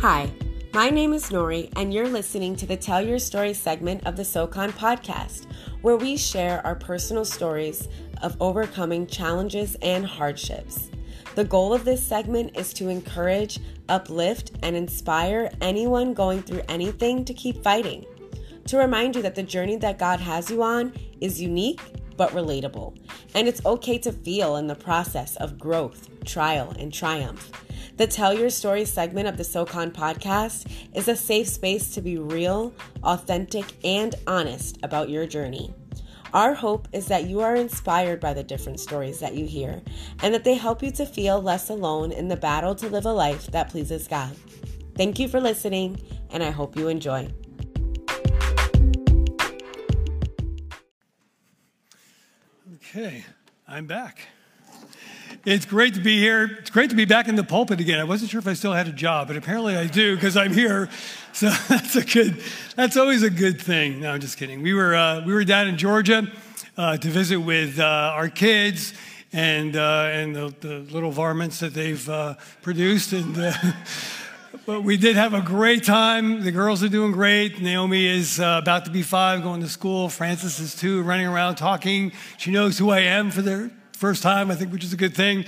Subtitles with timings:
[0.00, 0.30] Hi,
[0.72, 4.24] my name is Nori, and you're listening to the Tell Your Story segment of the
[4.24, 5.46] SoCon podcast,
[5.82, 7.88] where we share our personal stories
[8.22, 10.92] of overcoming challenges and hardships.
[11.34, 13.58] The goal of this segment is to encourage,
[13.88, 18.06] uplift, and inspire anyone going through anything to keep fighting.
[18.68, 21.80] To remind you that the journey that God has you on is unique
[22.16, 22.96] but relatable,
[23.34, 27.50] and it's okay to feel in the process of growth, trial, and triumph.
[27.98, 32.16] The Tell Your Story segment of the SoCon podcast is a safe space to be
[32.16, 35.74] real, authentic, and honest about your journey.
[36.32, 39.82] Our hope is that you are inspired by the different stories that you hear
[40.22, 43.12] and that they help you to feel less alone in the battle to live a
[43.12, 44.36] life that pleases God.
[44.94, 47.28] Thank you for listening, and I hope you enjoy.
[52.76, 53.24] Okay,
[53.66, 54.28] I'm back.
[55.44, 56.58] It's great to be here.
[56.60, 57.98] It's great to be back in the pulpit again.
[57.98, 60.52] I wasn't sure if I still had a job, but apparently I do because I'm
[60.52, 60.88] here.
[61.32, 62.42] So that's a good.
[62.76, 64.00] That's always a good thing.
[64.00, 64.62] No, I'm just kidding.
[64.62, 66.26] We were uh, we were down in Georgia
[66.76, 68.94] uh, to visit with uh, our kids
[69.32, 73.38] and uh, and the, the, little varmints that they've uh, produced and.
[73.38, 73.52] Uh,
[74.66, 76.42] but we did have a great time.
[76.42, 77.60] The girls are doing great.
[77.60, 80.08] Naomi is uh, about to be five, going to school.
[80.08, 82.12] Frances is two, running around talking.
[82.36, 85.16] She knows who I am for the first time, I think, which is a good
[85.16, 85.44] thing.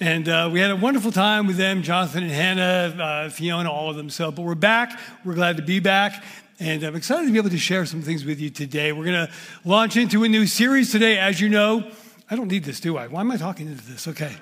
[0.00, 3.90] And uh, we had a wonderful time with them, Jonathan and Hannah, uh, Fiona, all
[3.90, 4.08] of them.
[4.08, 4.98] So, but we're back.
[5.22, 6.24] We're glad to be back.
[6.58, 8.92] And I'm excited to be able to share some things with you today.
[8.92, 9.32] We're going to
[9.66, 11.18] launch into a new series today.
[11.18, 11.90] As you know,
[12.30, 13.06] I don't need this, do I?
[13.06, 14.08] Why am I talking into this?
[14.08, 14.32] Okay.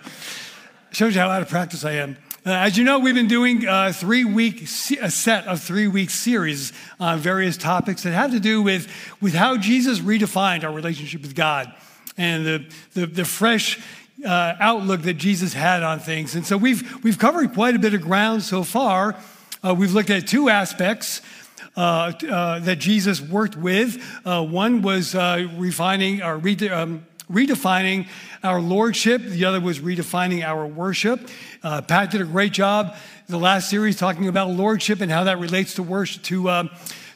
[0.92, 2.16] Shows you how out of practice I am.
[2.46, 6.10] Uh, as you know, we've been doing a three week, a set of three week
[6.10, 8.86] series on various topics that have to do with,
[9.20, 11.74] with how Jesus redefined our relationship with God
[12.18, 13.80] and the, the, the fresh
[14.24, 16.34] uh, outlook that Jesus had on things.
[16.34, 19.16] And so we've, we've covered quite a bit of ground so far.
[19.62, 21.22] Uh, we've looked at two aspects.
[21.76, 24.02] Uh, uh that Jesus worked with.
[24.24, 28.08] Uh, one was uh, refining or rede- um, redefining
[28.42, 29.22] our lordship.
[29.22, 31.28] The other was redefining our worship.
[31.62, 32.96] Pat did a great job
[33.28, 36.70] the last series talking about lordship and how that relates to worship, to um,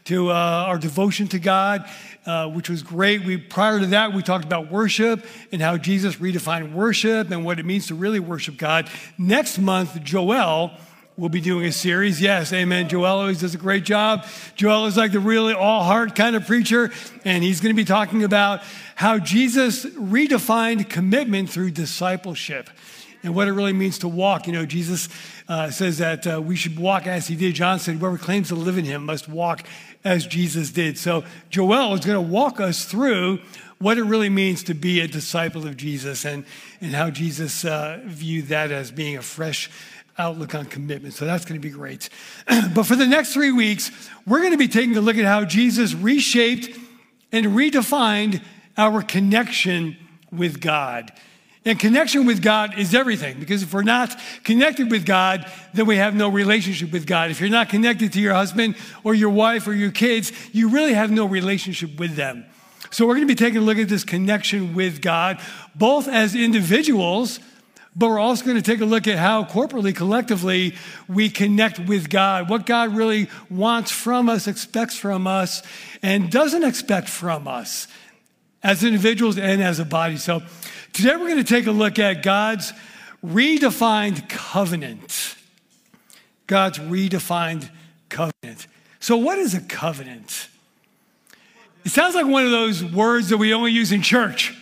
[0.04, 1.88] to our devotion to God
[2.26, 3.24] uh, which was great.
[3.24, 7.58] We prior to that we talked about worship and how Jesus redefined worship and what
[7.58, 8.88] it means to really worship God.
[9.18, 10.72] Next month, Joel
[11.16, 12.20] will be doing a series.
[12.20, 12.88] Yes, amen.
[12.88, 14.24] Joel always does a great job.
[14.54, 16.90] Joel is like the really all heart kind of preacher,
[17.24, 18.62] and he's going to be talking about
[18.94, 22.70] how Jesus redefined commitment through discipleship
[23.22, 24.46] and what it really means to walk.
[24.46, 25.08] You know, Jesus
[25.48, 27.54] uh, says that uh, we should walk as he did.
[27.54, 29.64] John said, whoever claims to live in him must walk
[30.04, 30.98] as Jesus did.
[30.98, 33.40] So Joel is going to walk us through
[33.78, 36.44] what it really means to be a disciple of Jesus and,
[36.80, 39.70] and how Jesus uh, viewed that as being a fresh
[40.18, 41.14] outlook on commitment.
[41.14, 42.08] So that's going to be great.
[42.74, 43.90] but for the next three weeks,
[44.26, 46.78] we're going to be taking a look at how Jesus reshaped
[47.32, 48.42] and redefined
[48.76, 49.96] our connection
[50.30, 51.12] with God.
[51.64, 55.96] And connection with God is everything because if we're not connected with God, then we
[55.96, 57.30] have no relationship with God.
[57.30, 58.74] If you're not connected to your husband
[59.04, 62.44] or your wife or your kids, you really have no relationship with them.
[62.90, 65.40] So we're going to be taking a look at this connection with God,
[65.74, 67.38] both as individuals,
[67.94, 70.74] but we're also going to take a look at how corporately, collectively,
[71.08, 75.62] we connect with God, what God really wants from us, expects from us,
[76.02, 77.86] and doesn't expect from us
[78.62, 80.16] as individuals and as a body.
[80.16, 80.42] So
[80.92, 82.70] Today we're going to take a look at God's
[83.24, 85.36] redefined covenant.
[86.46, 87.70] God's redefined
[88.10, 88.66] covenant.
[89.00, 90.48] So, what is a covenant?
[91.86, 94.54] It sounds like one of those words that we only use in church.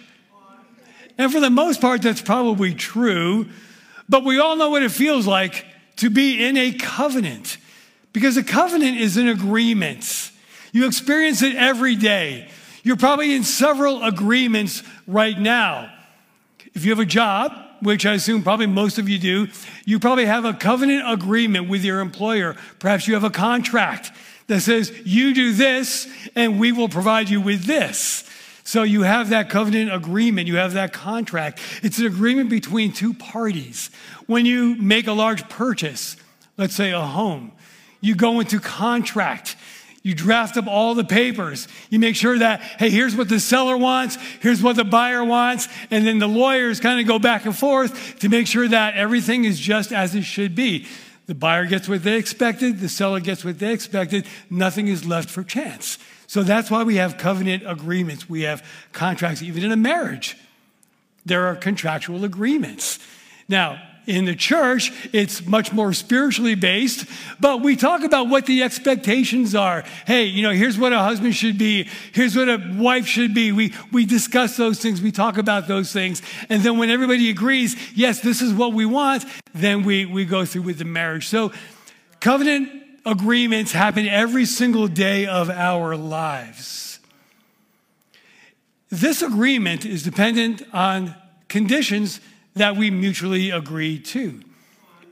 [1.19, 3.49] And for the most part, that's probably true.
[4.09, 7.59] But we all know what it feels like to be in a covenant
[8.13, 10.31] because a covenant is an agreement.
[10.73, 12.49] You experience it every day.
[12.85, 15.93] You're probably in several agreements right now.
[16.75, 19.49] If you have a job, which I assume probably most of you do,
[19.85, 22.57] you probably have a covenant agreement with your employer.
[22.79, 24.13] Perhaps you have a contract
[24.47, 28.29] that says, you do this and we will provide you with this.
[28.65, 31.61] So you have that covenant agreement, you have that contract.
[31.83, 33.91] It's an agreement between two parties.
[34.27, 36.17] When you make a large purchase,
[36.57, 37.53] let's say a home,
[38.01, 39.57] you go into contract
[40.03, 41.69] you draft up all the papers.
[41.91, 45.69] You make sure that, hey, here's what the seller wants, here's what the buyer wants,
[45.91, 49.45] and then the lawyers kind of go back and forth to make sure that everything
[49.45, 50.87] is just as it should be.
[51.27, 55.29] The buyer gets what they expected, the seller gets what they expected, nothing is left
[55.29, 55.99] for chance.
[56.27, 58.29] So that's why we have covenant agreements.
[58.29, 60.37] We have contracts, even in a marriage.
[61.27, 62.99] There are contractual agreements.
[63.49, 67.07] Now, in the church, it's much more spiritually based,
[67.39, 69.85] but we talk about what the expectations are.
[70.07, 71.89] Hey, you know, here's what a husband should be.
[72.13, 73.53] Here's what a wife should be.
[73.53, 75.01] We, we discuss those things.
[75.01, 76.23] We talk about those things.
[76.49, 79.25] And then when everybody agrees, yes, this is what we want,
[79.55, 81.29] then we, we go through with the marriage.
[81.29, 81.53] So
[82.21, 82.71] covenant
[83.07, 86.99] agreements happen every single day of our lives.
[88.91, 91.15] This agreement is dependent on
[91.49, 92.21] conditions
[92.55, 94.41] that we mutually agree to.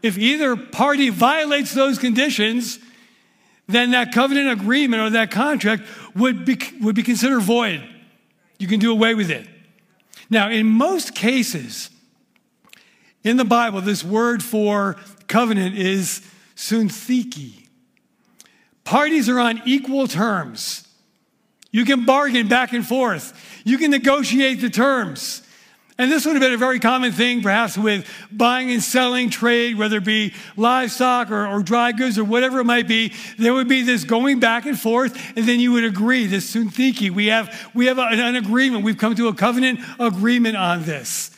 [0.03, 2.79] If either party violates those conditions,
[3.67, 5.83] then that covenant agreement or that contract
[6.15, 7.87] would be, would be considered void.
[8.59, 9.47] You can do away with it.
[10.31, 11.91] Now, in most cases,
[13.25, 14.97] in the Bible, this word for
[15.27, 16.23] covenant is
[16.57, 17.67] syntheke.
[18.85, 20.89] Parties are on equal terms.
[21.71, 23.61] You can bargain back and forth.
[23.65, 25.43] You can negotiate the terms.
[26.01, 29.77] And this would have been a very common thing, perhaps with buying and selling trade,
[29.77, 33.13] whether it be livestock or, or, dry goods or whatever it might be.
[33.37, 37.11] There would be this going back and forth, and then you would agree, this syntheke.
[37.11, 38.85] We have, we have an, an agreement.
[38.85, 41.37] We've come to a covenant agreement on this.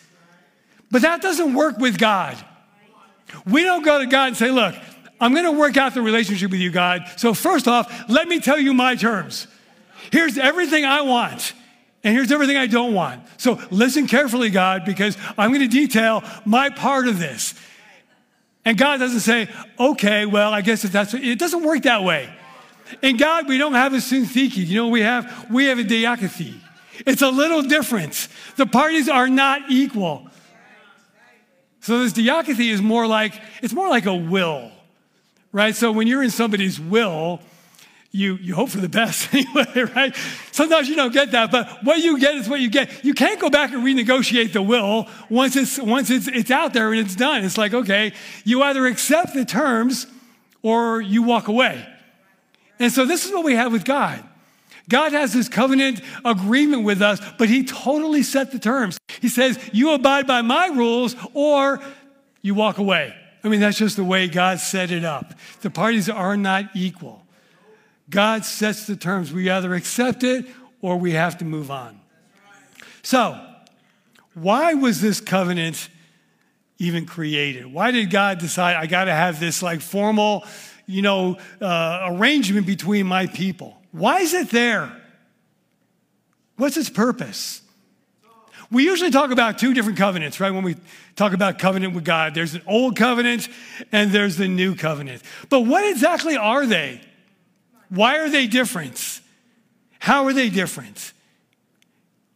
[0.90, 2.36] But that doesn't work with God.
[3.46, 4.74] We don't go to God and say, look,
[5.20, 7.04] I'm going to work out the relationship with you, God.
[7.16, 9.46] So first off, let me tell you my terms.
[10.12, 11.54] Here's everything I want.
[12.02, 13.22] And here's everything I don't want.
[13.36, 17.54] So listen carefully, God, because I'm going to detail my part of this.
[18.64, 19.48] And God doesn't say,
[19.78, 22.32] okay, well, I guess if that's, it doesn't work that way.
[23.02, 24.56] In God, we don't have a syntheke.
[24.56, 26.60] You know, we have, we have a diatheke.
[27.06, 28.28] It's a little different.
[28.56, 30.26] The parties are not equal.
[31.80, 34.70] So this diatheke is more like, it's more like a will,
[35.52, 35.74] right?
[35.74, 37.40] So when you're in somebody's will,
[38.12, 40.16] you, you hope for the best anyway, right?
[40.52, 43.04] Sometimes you don't get that, but what you get is what you get.
[43.04, 46.90] You can't go back and renegotiate the will once it's, once it's, it's out there
[46.92, 47.44] and it's done.
[47.44, 48.12] It's like, okay,
[48.44, 50.06] you either accept the terms
[50.62, 51.86] or you walk away.
[52.78, 54.24] And so this is what we have with God.
[54.88, 58.98] God has this covenant agreement with us, but He totally set the terms.
[59.20, 61.80] He says, You abide by my rules or
[62.42, 63.14] you walk away.
[63.44, 65.34] I mean, that's just the way God set it up.
[65.60, 67.19] The parties are not equal.
[68.10, 69.32] God sets the terms.
[69.32, 70.46] We either accept it
[70.82, 72.00] or we have to move on.
[73.02, 73.40] So,
[74.34, 75.88] why was this covenant
[76.78, 77.66] even created?
[77.66, 80.44] Why did God decide I got to have this like formal,
[80.86, 83.80] you know, uh, arrangement between my people?
[83.92, 84.94] Why is it there?
[86.56, 87.62] What's its purpose?
[88.70, 90.52] We usually talk about two different covenants, right?
[90.52, 90.76] When we
[91.16, 93.48] talk about covenant with God, there's an old covenant
[93.90, 95.22] and there's the new covenant.
[95.48, 97.00] But what exactly are they?
[97.90, 99.20] Why are they different?
[99.98, 101.12] How are they different?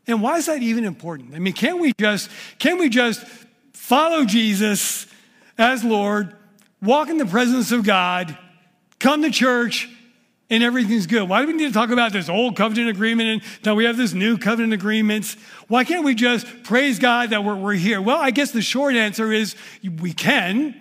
[0.06, 1.34] And why is that even important?
[1.34, 2.28] I mean, can't we just,
[2.58, 3.24] can we just
[3.72, 5.06] follow Jesus
[5.56, 6.34] as Lord,
[6.82, 8.36] walk in the presence of God,
[8.98, 9.88] come to church,
[10.50, 11.26] and everything's good?
[11.26, 13.96] Why do we need to talk about this old covenant agreement and now we have
[13.96, 15.36] this new covenant agreement?
[15.68, 18.02] Why can't we just praise God that we're, we're here?
[18.02, 19.56] Well, I guess the short answer is
[20.00, 20.78] we can.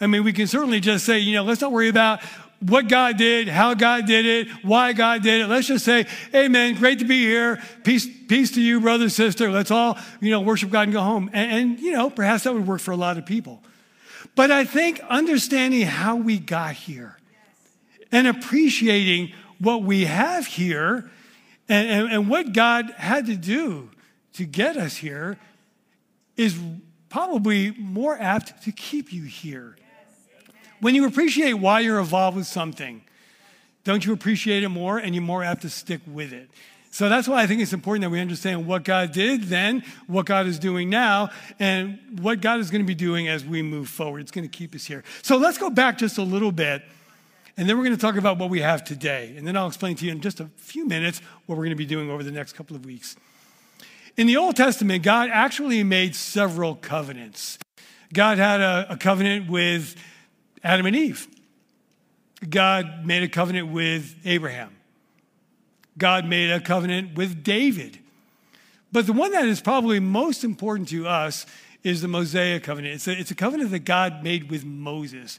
[0.00, 2.20] I mean, we can certainly just say, you know, let's not worry about
[2.60, 5.46] what God did, how God did it, why God did it.
[5.48, 6.74] Let's just say, Amen.
[6.76, 7.62] Great to be here.
[7.82, 9.50] Peace, peace to you, brother, sister.
[9.50, 11.30] Let's all, you know, worship God and go home.
[11.32, 13.62] And, and, you know, perhaps that would work for a lot of people.
[14.34, 17.18] But I think understanding how we got here
[18.10, 21.10] and appreciating what we have here
[21.68, 23.90] and, and, and what God had to do
[24.34, 25.38] to get us here
[26.36, 26.58] is
[27.08, 29.76] probably more apt to keep you here.
[30.84, 33.02] When you appreciate why you're involved with something,
[33.84, 36.50] don't you appreciate it more and you're more apt to stick with it?
[36.90, 40.26] So that's why I think it's important that we understand what God did then, what
[40.26, 43.88] God is doing now, and what God is going to be doing as we move
[43.88, 44.20] forward.
[44.20, 45.04] It's going to keep us here.
[45.22, 46.82] So let's go back just a little bit,
[47.56, 49.32] and then we're going to talk about what we have today.
[49.38, 51.76] And then I'll explain to you in just a few minutes what we're going to
[51.76, 53.16] be doing over the next couple of weeks.
[54.18, 57.58] In the Old Testament, God actually made several covenants.
[58.12, 59.96] God had a, a covenant with
[60.64, 61.28] Adam and Eve.
[62.48, 64.74] God made a covenant with Abraham.
[65.96, 67.98] God made a covenant with David.
[68.90, 71.46] But the one that is probably most important to us
[71.82, 72.94] is the Mosaic covenant.
[72.94, 75.38] It's a, it's a covenant that God made with Moses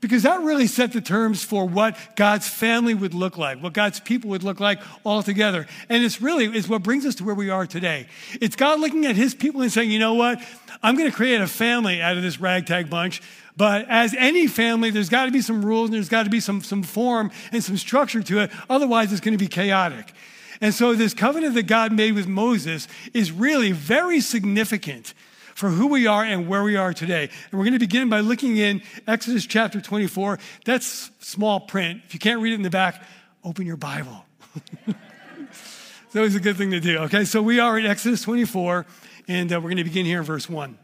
[0.00, 3.98] because that really set the terms for what God's family would look like, what God's
[3.98, 5.66] people would look like all together.
[5.88, 8.06] And it's really is what brings us to where we are today.
[8.40, 10.42] It's God looking at his people and saying, you know what?
[10.82, 13.22] I'm going to create a family out of this ragtag bunch
[13.56, 16.40] but as any family, there's got to be some rules and there's got to be
[16.40, 18.50] some, some form and some structure to it.
[18.68, 20.12] Otherwise, it's going to be chaotic.
[20.60, 25.14] And so, this covenant that God made with Moses is really very significant
[25.54, 27.24] for who we are and where we are today.
[27.50, 30.38] And we're going to begin by looking in Exodus chapter 24.
[30.64, 32.02] That's small print.
[32.06, 33.02] If you can't read it in the back,
[33.42, 34.24] open your Bible.
[34.86, 36.98] it's always a good thing to do.
[36.98, 38.84] Okay, so we are in Exodus 24,
[39.28, 40.76] and uh, we're going to begin here in verse 1.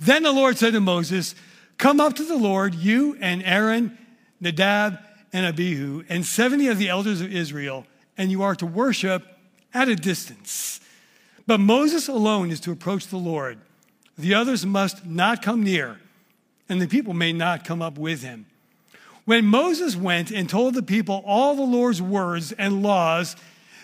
[0.00, 1.34] Then the Lord said to Moses,
[1.78, 3.98] Come up to the Lord, you and Aaron,
[4.40, 4.98] Nadab,
[5.32, 9.22] and Abihu, and 70 of the elders of Israel, and you are to worship
[9.74, 10.80] at a distance.
[11.46, 13.58] But Moses alone is to approach the Lord.
[14.16, 16.00] The others must not come near,
[16.68, 18.46] and the people may not come up with him.
[19.26, 23.36] When Moses went and told the people all the Lord's words and laws,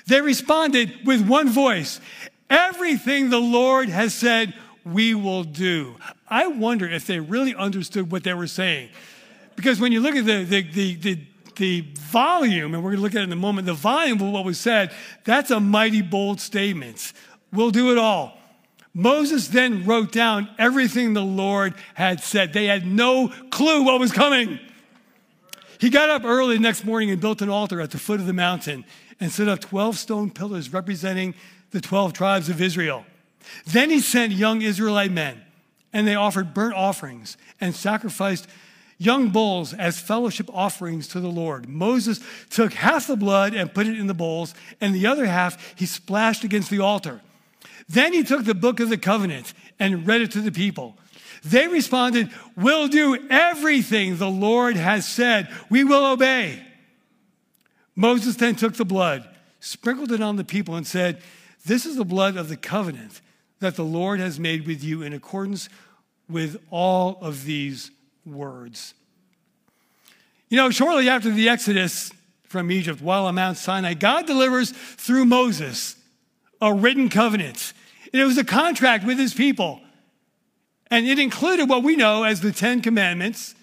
[0.06, 2.00] they responded with one voice
[2.48, 4.52] Everything the Lord has said,
[4.84, 5.96] we will do.
[6.28, 8.90] I wonder if they really understood what they were saying.
[9.56, 11.20] Because when you look at the, the, the, the,
[11.56, 14.32] the volume, and we're going to look at it in a moment, the volume of
[14.32, 14.92] what was said,
[15.24, 17.12] that's a mighty bold statement.
[17.52, 18.38] We'll do it all.
[18.94, 22.52] Moses then wrote down everything the Lord had said.
[22.52, 24.58] They had no clue what was coming.
[25.80, 28.26] He got up early the next morning and built an altar at the foot of
[28.26, 28.84] the mountain
[29.18, 31.34] and set up 12 stone pillars representing
[31.70, 33.04] the 12 tribes of Israel.
[33.66, 35.42] Then he sent young Israelite men,
[35.92, 38.46] and they offered burnt offerings and sacrificed
[38.98, 41.68] young bulls as fellowship offerings to the Lord.
[41.68, 42.20] Moses
[42.50, 45.86] took half the blood and put it in the bowls, and the other half he
[45.86, 47.20] splashed against the altar.
[47.88, 50.96] Then he took the book of the covenant and read it to the people.
[51.44, 55.48] They responded, We'll do everything the Lord has said.
[55.68, 56.62] We will obey.
[57.96, 59.28] Moses then took the blood,
[59.60, 61.20] sprinkled it on the people, and said,
[61.66, 63.20] This is the blood of the covenant
[63.62, 65.68] that the Lord has made with you in accordance
[66.28, 67.90] with all of these
[68.26, 68.94] words.
[70.48, 72.12] You know, shortly after the Exodus
[72.44, 75.96] from Egypt, while on Mount Sinai, God delivers through Moses
[76.60, 77.72] a written covenant.
[78.12, 79.80] It was a contract with his people.
[80.90, 83.54] And it included what we know as the Ten Commandments.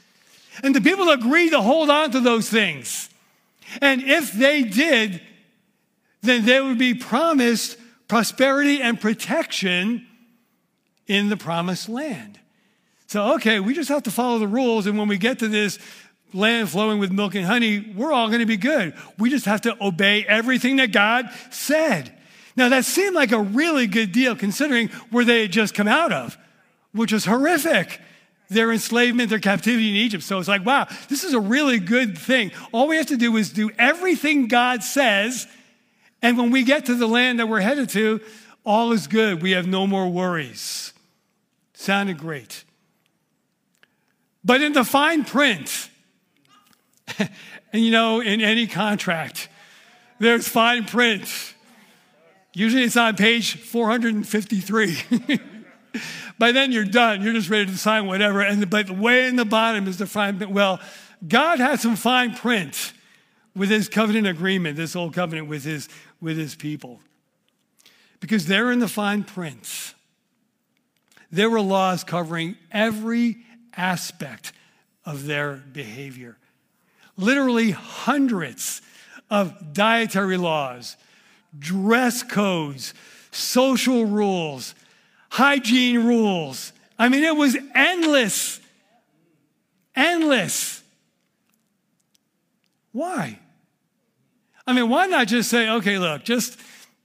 [0.64, 3.10] And the people agreed to hold on to those things.
[3.82, 5.22] And if they did,
[6.22, 7.78] then they would be promised
[8.10, 10.06] prosperity and protection
[11.08, 12.38] in the promised land.
[13.08, 14.86] So, okay, we just have to follow the rules.
[14.86, 15.80] And when we get to this
[16.34, 18.94] land flowing with milk and honey, we're all going to be good.
[19.18, 22.14] We just have to obey everything that God said.
[22.56, 26.12] Now, that seemed like a really good deal considering where they had just come out
[26.12, 26.38] of,
[26.92, 28.02] which was horrific.
[28.50, 30.24] Their enslavement, their captivity in Egypt.
[30.24, 32.52] So it's like, wow, this is a really good thing.
[32.72, 35.48] All we have to do is do everything God says.
[36.22, 38.22] And when we get to the land that we're headed to,
[38.66, 39.42] all is good.
[39.42, 40.94] We have no more worries.
[41.74, 42.66] Sounded great.
[44.44, 45.90] But in the fine print,
[47.20, 47.30] and
[47.74, 49.50] you know, in any contract,
[50.20, 51.28] there's fine print.
[52.54, 54.98] Usually it's on page 453.
[56.40, 57.22] By then you're done.
[57.22, 58.42] You're just ready to sign whatever.
[58.42, 60.52] And but way in the bottom is the fine print.
[60.52, 60.80] Well,
[61.28, 62.94] God had some fine print
[63.56, 65.90] with his covenant agreement, this old covenant with his,
[66.22, 67.00] with his people.
[68.20, 69.94] Because there in the fine print,
[71.32, 73.38] there were laws covering every
[73.76, 74.52] aspect
[75.06, 76.38] of their behavior.
[77.18, 78.82] Literally hundreds
[79.30, 80.98] of dietary laws,
[81.58, 82.94] dress codes,
[83.32, 84.76] social rules,
[85.30, 86.74] hygiene rules.
[86.98, 88.60] I mean, it was endless.
[89.96, 90.84] Endless.
[92.92, 93.40] Why?
[94.70, 96.60] I mean, why not just say, okay, look, just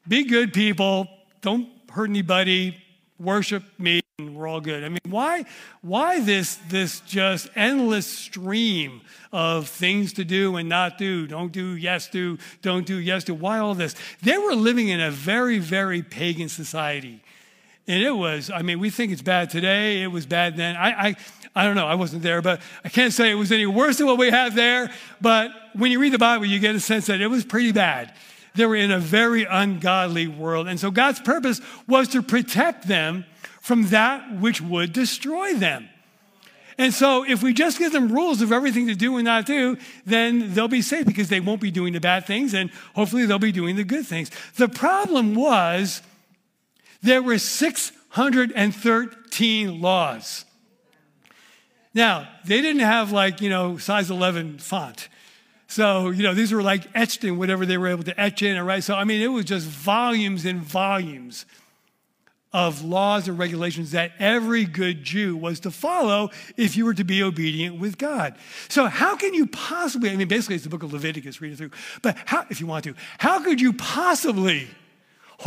[0.06, 1.08] be good people,
[1.40, 2.76] don't hurt anybody,
[3.18, 4.84] worship me, and we're all good.
[4.84, 5.46] I mean, why,
[5.80, 9.00] why this, this just endless stream
[9.32, 11.26] of things to do and not do?
[11.26, 13.32] Don't do, yes, do, don't do, yes, do.
[13.32, 13.94] Why all this?
[14.20, 17.22] They were living in a very, very pagan society.
[17.86, 20.02] And it was, I mean, we think it's bad today.
[20.02, 20.74] It was bad then.
[20.76, 21.16] I, I,
[21.54, 21.86] I don't know.
[21.86, 24.54] I wasn't there, but I can't say it was any worse than what we have
[24.54, 24.90] there.
[25.20, 28.12] But when you read the Bible, you get a sense that it was pretty bad.
[28.54, 30.68] They were in a very ungodly world.
[30.68, 33.26] And so God's purpose was to protect them
[33.60, 35.88] from that which would destroy them.
[36.76, 39.76] And so if we just give them rules of everything to do and not do,
[40.06, 43.38] then they'll be safe because they won't be doing the bad things and hopefully they'll
[43.38, 44.30] be doing the good things.
[44.56, 46.02] The problem was
[47.04, 50.44] there were 613 laws.
[51.92, 55.08] Now, they didn't have like, you know, size 11 font.
[55.68, 58.64] So, you know, these were like etched in whatever they were able to etch in
[58.64, 58.84] write.
[58.84, 61.44] So, I mean, it was just volumes and volumes
[62.52, 67.04] of laws and regulations that every good Jew was to follow if you were to
[67.04, 68.36] be obedient with God.
[68.68, 71.56] So, how can you possibly, I mean, basically, it's the book of Leviticus, read it
[71.56, 71.70] through,
[72.00, 74.68] but how, if you want to, how could you possibly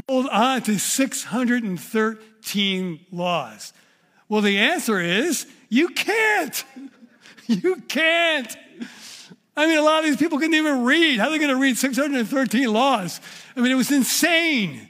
[0.08, 3.74] hold on to 613 laws?
[4.30, 6.64] Well, the answer is you can't.
[7.50, 8.54] You can't.
[9.56, 11.18] I mean, a lot of these people couldn't even read.
[11.18, 13.22] How are they going to read 613 laws?
[13.56, 14.90] I mean, it was insane.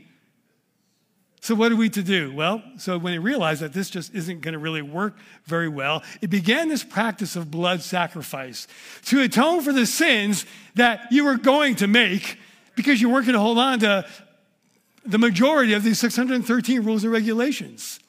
[1.40, 2.34] So, what are we to do?
[2.34, 6.04] Well, so when they realized that this just isn't going to really work very well,
[6.20, 8.68] it began this practice of blood sacrifice
[9.06, 12.38] to atone for the sins that you were going to make
[12.76, 14.06] because you weren't going to hold on to
[15.08, 18.00] the majority of these 613 rules and regulations.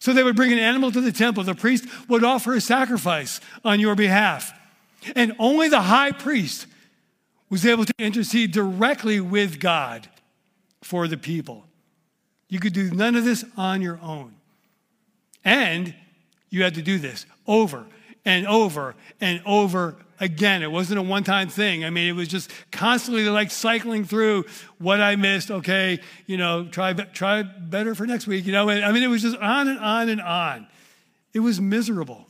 [0.00, 1.42] So they would bring an animal to the temple.
[1.42, 4.52] The priest would offer a sacrifice on your behalf.
[5.14, 6.66] And only the high priest
[7.48, 10.08] was able to intercede directly with God
[10.82, 11.64] for the people.
[12.48, 14.34] You could do none of this on your own.
[15.44, 15.94] And
[16.50, 17.86] you had to do this over
[18.24, 20.62] and over and over again.
[20.62, 21.84] It wasn't a one time thing.
[21.84, 24.44] I mean, it was just constantly like cycling through
[24.78, 25.50] what I missed.
[25.50, 28.46] Okay, you know, try, try better for next week.
[28.46, 30.66] You know, I mean, it was just on and on and on.
[31.32, 32.26] It was miserable.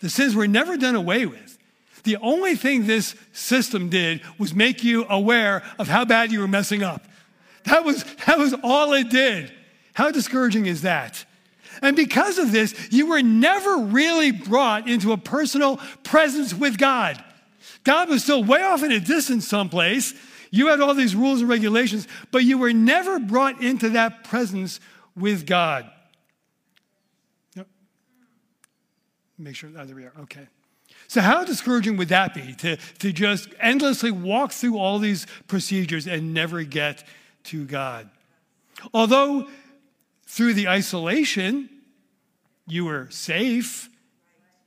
[0.00, 1.58] The sins were never done away with.
[2.04, 6.48] The only thing this system did was make you aware of how bad you were
[6.48, 7.04] messing up.
[7.64, 9.52] That was, that was all it did.
[9.92, 11.24] How discouraging is that?
[11.82, 17.22] And because of this, you were never really brought into a personal presence with God.
[17.84, 20.14] God was still way off in a distance someplace.
[20.50, 24.80] You had all these rules and regulations, but you were never brought into that presence
[25.16, 25.90] with God.
[27.56, 27.68] Yep.
[29.38, 30.12] Make sure, oh, there we are.
[30.22, 30.48] Okay.
[31.06, 36.06] So, how discouraging would that be to, to just endlessly walk through all these procedures
[36.06, 37.04] and never get
[37.44, 38.10] to God?
[38.94, 39.48] Although
[40.30, 41.68] through the isolation,
[42.64, 43.90] you were safe,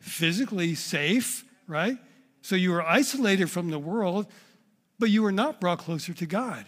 [0.02, 1.98] physically safe, right?
[2.42, 4.28] So you were isolated from the world,
[5.00, 6.66] but you were not brought closer to God.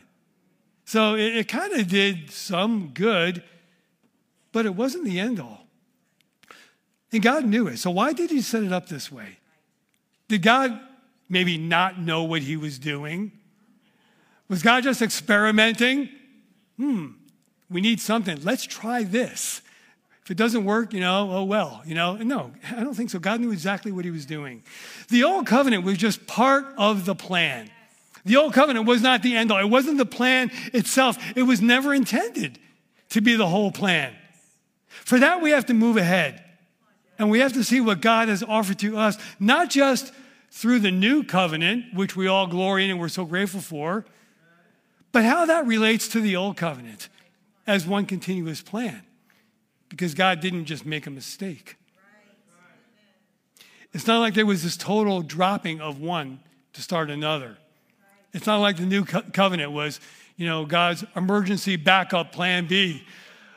[0.85, 3.43] So it, it kind of did some good,
[4.53, 5.67] but it wasn't the end all.
[7.11, 7.79] And God knew it.
[7.79, 9.39] So why did He set it up this way?
[10.29, 10.79] Did God
[11.27, 13.33] maybe not know what He was doing?
[14.47, 16.07] Was God just experimenting?
[16.77, 17.07] Hmm,
[17.69, 18.39] we need something.
[18.43, 19.61] Let's try this.
[20.23, 22.15] If it doesn't work, you know, oh well, you know.
[22.15, 23.19] No, I don't think so.
[23.19, 24.63] God knew exactly what he was doing.
[25.09, 27.69] The old covenant was just part of the plan.
[28.25, 29.59] The old covenant was not the end all.
[29.59, 31.17] It wasn't the plan itself.
[31.35, 32.57] It was never intended
[33.09, 34.15] to be the whole plan.
[34.87, 36.43] For that, we have to move ahead.
[37.19, 40.11] And we have to see what God has offered to us, not just
[40.49, 44.05] through the new covenant, which we all glory in and we're so grateful for,
[45.11, 47.09] but how that relates to the old covenant
[47.67, 49.01] as one continuous plan.
[49.89, 51.77] Because God didn't just make a mistake.
[53.93, 56.39] It's not like there was this total dropping of one
[56.73, 57.57] to start another.
[58.33, 60.01] It's not like the new co- covenant was,
[60.35, 63.03] you know, God's emergency backup plan B.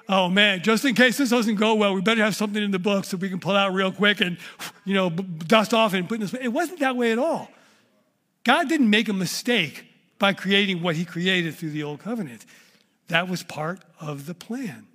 [0.09, 2.79] Oh man, just in case this doesn't go well, we better have something in the
[2.79, 4.39] book so we can pull out real quick and,
[4.85, 6.35] you know, dust off and put in this.
[6.35, 7.51] It wasn't that way at all.
[8.45, 9.85] God didn't make a mistake
[10.19, 12.47] by creating what he created through the old covenant.
[13.09, 14.87] That was part of the plan.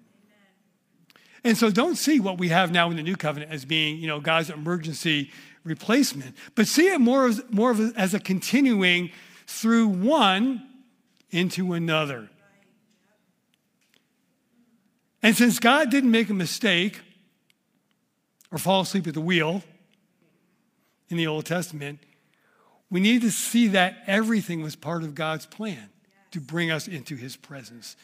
[1.43, 4.08] And so don't see what we have now in the new covenant as being, you
[4.08, 5.32] know, God's emergency
[5.63, 9.12] replacement, but see it more as, more of a, as a continuing
[9.45, 10.65] through one
[11.32, 12.30] into another.
[15.21, 17.02] And since God didn't make a mistake
[18.52, 19.63] or fall asleep at the wheel
[21.10, 21.99] in the Old Testament,
[22.89, 25.89] we need to see that everything was part of God's plan
[26.34, 27.96] to bring us into his presence.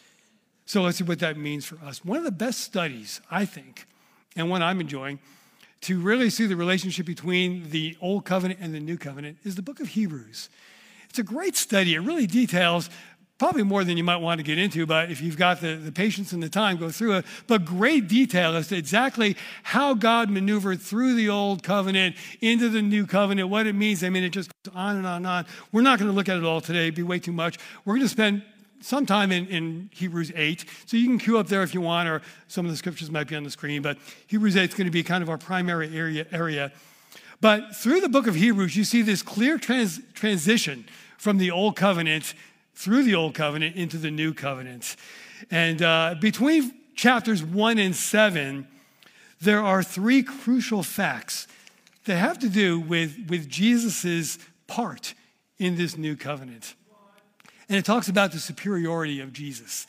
[0.65, 2.05] So let's see what that means for us.
[2.05, 3.87] One of the best studies, I think,
[4.35, 5.19] and one I'm enjoying,
[5.81, 9.61] to really see the relationship between the Old Covenant and the New Covenant is the
[9.61, 10.49] book of Hebrews.
[11.09, 11.95] It's a great study.
[11.95, 12.89] It really details
[13.39, 15.91] probably more than you might want to get into, but if you've got the, the
[15.91, 17.25] patience and the time, go through it.
[17.47, 22.81] But great detail as to exactly how God maneuvered through the old covenant into the
[22.81, 24.03] new covenant, what it means.
[24.03, 25.45] I mean, it just goes on and on and on.
[25.71, 27.57] We're not going to look at it all today, It'd be way too much.
[27.85, 28.43] We're going to spend
[28.81, 30.65] some time in, in Hebrews 8.
[30.85, 33.27] So you can cue up there if you want, or some of the scriptures might
[33.27, 33.97] be on the screen, but
[34.27, 36.25] Hebrews 8 is going to be kind of our primary area.
[36.31, 36.73] area.
[37.41, 40.85] But through the book of Hebrews, you see this clear trans- transition
[41.17, 42.33] from the old covenant
[42.79, 44.95] through the old covenant into the new covenant.
[45.51, 48.69] And uh, between chapters one and seven,
[49.41, 51.45] there are three crucial facts
[52.05, 55.13] that have to do with, with Jesus' part
[55.57, 56.73] in this new covenant.
[57.67, 59.85] And it talks about the superiority of Jesus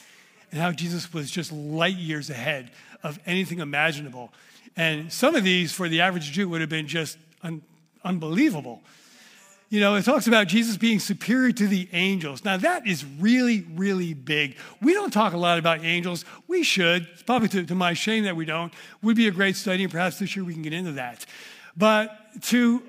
[0.50, 2.72] and how Jesus was just light years ahead
[3.04, 4.32] of anything imaginable.
[4.76, 7.62] And some of these, for the average Jew, would have been just un-
[8.02, 8.82] unbelievable.
[9.70, 12.44] You know, it talks about Jesus being superior to the angels.
[12.44, 14.56] Now, that is really, really big.
[14.82, 16.24] We don't talk a lot about angels.
[16.48, 17.06] We should.
[17.12, 18.72] It's probably to, to my shame that we don't.
[19.02, 21.24] Would be a great study, and perhaps this year we can get into that.
[21.76, 22.10] But
[22.42, 22.82] to,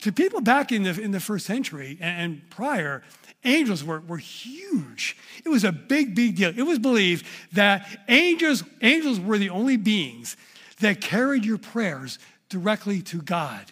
[0.00, 3.04] to people back in the, in the first century and, and prior,
[3.44, 5.16] angels were, were huge.
[5.44, 6.52] It was a big, big deal.
[6.56, 10.36] It was believed that angels, angels were the only beings
[10.80, 13.70] that carried your prayers directly to God.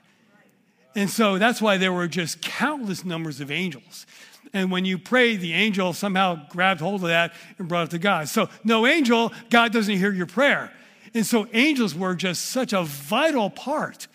[0.96, 4.06] And so that's why there were just countless numbers of angels.
[4.54, 7.98] And when you prayed, the angel somehow grabbed hold of that and brought it to
[7.98, 8.28] God.
[8.28, 10.72] So, no angel, God doesn't hear your prayer.
[11.12, 14.08] And so, angels were just such a vital part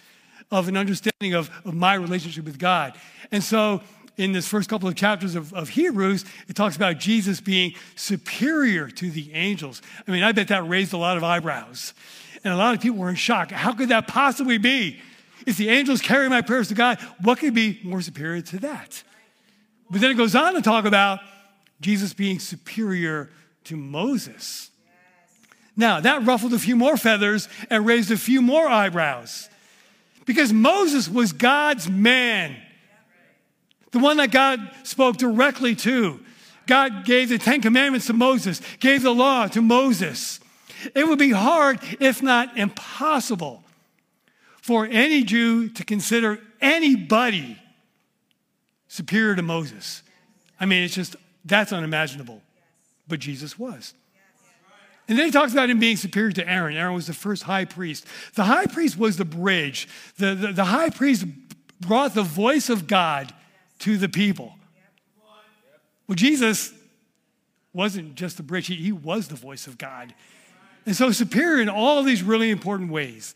[0.50, 2.94] of an understanding of, of my relationship with God.
[3.32, 3.82] And so,
[4.18, 8.88] in this first couple of chapters of, of Hebrews, it talks about Jesus being superior
[8.90, 9.84] to the angels.
[10.08, 11.94] I mean, I bet that raised a lot of eyebrows.
[12.44, 13.52] And a lot of people were in shock.
[13.52, 15.00] How could that possibly be?
[15.46, 19.04] If the angels carry my prayers to God, what could be more superior to that?
[19.90, 21.20] But then it goes on to talk about
[21.82, 23.30] Jesus being superior
[23.66, 24.70] to Moses.
[25.76, 29.50] Now, that ruffled a few more feathers and raised a few more eyebrows.
[30.26, 32.56] Because Moses was God's man,
[33.92, 36.20] the one that God spoke directly to.
[36.68, 40.40] God gave the Ten Commandments to Moses, gave the law to Moses.
[40.96, 43.64] It would be hard, if not impossible,
[44.62, 47.58] for any Jew to consider anybody
[48.88, 50.04] superior to Moses.
[50.60, 52.42] I mean, it's just, that's unimaginable.
[53.08, 53.94] But Jesus was.
[55.08, 56.78] And then he talks about him being superior to Aaron.
[56.78, 58.06] Aaron was the first high priest.
[58.36, 59.90] The high priest was the bridge.
[60.18, 61.26] The, the, the high priest
[61.82, 63.34] brought the voice of God
[63.80, 64.54] to the people.
[66.08, 66.74] Well, Jesus
[67.74, 70.14] wasn't just the bridge, he, he was the voice of God.
[70.86, 73.36] And so superior in all these really important ways.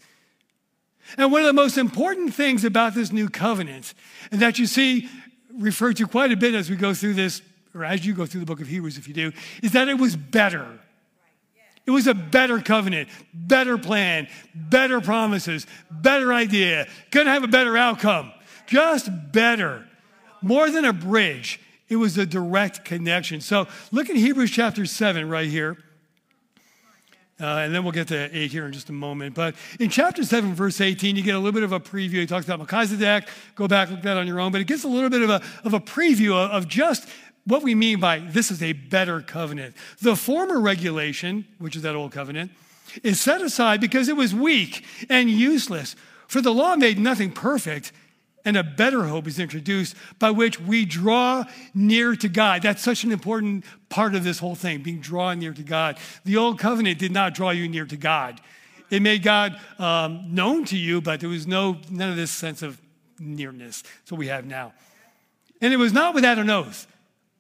[1.18, 3.94] And one of the most important things about this new covenant,
[4.32, 5.10] and that you see
[5.54, 7.41] referred to quite a bit as we go through this,
[7.74, 9.98] or as you go through the book of Hebrews, if you do, is that it
[9.98, 10.80] was better.
[11.86, 17.78] It was a better covenant, better plan, better promises, better idea, gonna have a better
[17.78, 18.32] outcome,
[18.65, 19.86] just better.
[20.41, 23.39] More than a bridge, it was a direct connection.
[23.39, 25.78] So look at Hebrews chapter 7 right here.
[27.39, 29.36] Uh, and then we'll get to 8 here in just a moment.
[29.36, 32.13] But in chapter 7, verse 18, you get a little bit of a preview.
[32.13, 33.28] He talks about Melchizedek.
[33.56, 34.54] Go back, look at that on your own.
[34.54, 37.10] But it gives a little bit of a, of a preview of, of just
[37.45, 39.76] what we mean by this is a better covenant.
[40.02, 42.52] The former regulation, which is that old covenant,
[43.04, 45.95] is set aside because it was weak and useless.
[46.28, 47.91] For the law made nothing perfect,
[48.45, 52.62] and a better hope is introduced by which we draw near to God.
[52.62, 55.97] That's such an important part of this whole thing, being drawn near to God.
[56.23, 58.39] The old covenant did not draw you near to God.
[58.91, 62.62] It made God um, known to you, but there was no none of this sense
[62.62, 62.79] of
[63.19, 63.84] nearness.
[64.10, 64.73] What we have now.
[65.60, 66.88] And it was not without an oath.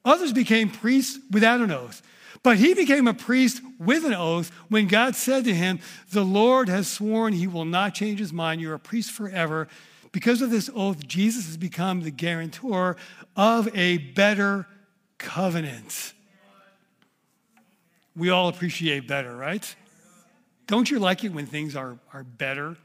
[0.03, 2.01] Others became priests without an oath.
[2.43, 5.79] But he became a priest with an oath when God said to him,
[6.11, 8.61] The Lord has sworn he will not change his mind.
[8.61, 9.67] You're a priest forever.
[10.15, 12.95] Because of this oath, Jesus has become the guarantor
[13.35, 14.65] of a better
[15.17, 16.13] covenant.
[18.15, 19.75] We all appreciate better, right?
[20.67, 22.77] Don't you like it when things are, are better?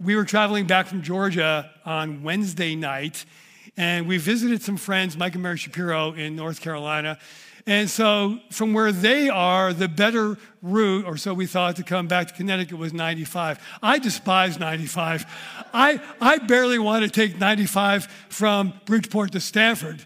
[0.00, 3.24] We were traveling back from Georgia on Wednesday night,
[3.76, 7.20] and we visited some friends, Mike and Mary Shapiro, in North Carolina.
[7.66, 12.08] And so, from where they are, the better route, or so we thought, to come
[12.08, 13.60] back to Connecticut was 95.
[13.80, 15.24] I despise 95.
[15.72, 20.02] I, I barely want to take 95 from Bridgeport to Stamford.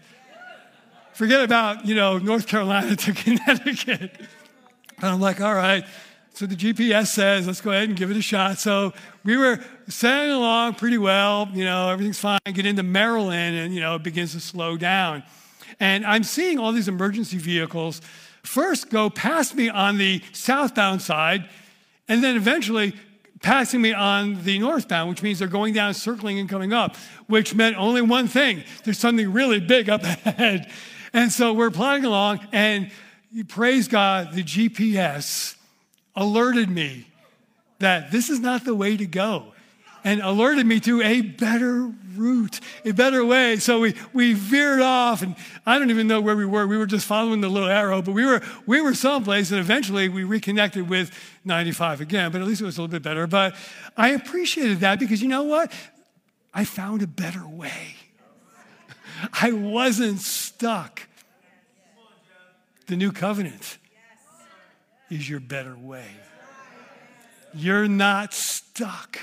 [1.13, 4.11] Forget about, you know, North Carolina to Connecticut.
[4.97, 5.83] And I'm like, all right.
[6.33, 8.59] So the GPS says, let's go ahead and give it a shot.
[8.59, 8.93] So
[9.23, 11.49] we were sailing along pretty well.
[11.51, 12.37] You know, everything's fine.
[12.45, 15.23] Get into Maryland, and, you know, it begins to slow down.
[15.79, 18.01] And I'm seeing all these emergency vehicles
[18.43, 21.49] first go past me on the southbound side,
[22.07, 22.93] and then eventually
[23.41, 26.95] passing me on the northbound, which means they're going down, circling, and coming up,
[27.27, 30.71] which meant only one thing there's something really big up ahead.
[31.13, 32.91] And so we're plodding along, and
[33.47, 35.55] praise God, the GPS
[36.15, 37.07] alerted me
[37.79, 39.53] that this is not the way to go
[40.03, 43.57] and alerted me to a better route, a better way.
[43.57, 46.67] So we, we veered off, and I don't even know where we were.
[46.67, 50.09] We were just following the little arrow, but we were, we were someplace, and eventually
[50.09, 51.11] we reconnected with
[51.45, 53.27] 95 again, but at least it was a little bit better.
[53.27, 53.55] But
[53.95, 55.71] I appreciated that because you know what?
[56.53, 57.95] I found a better way.
[59.33, 61.07] I wasn't stuck.
[62.87, 63.77] The new covenant
[65.09, 66.07] is your better way.
[67.53, 69.19] You're not stuck.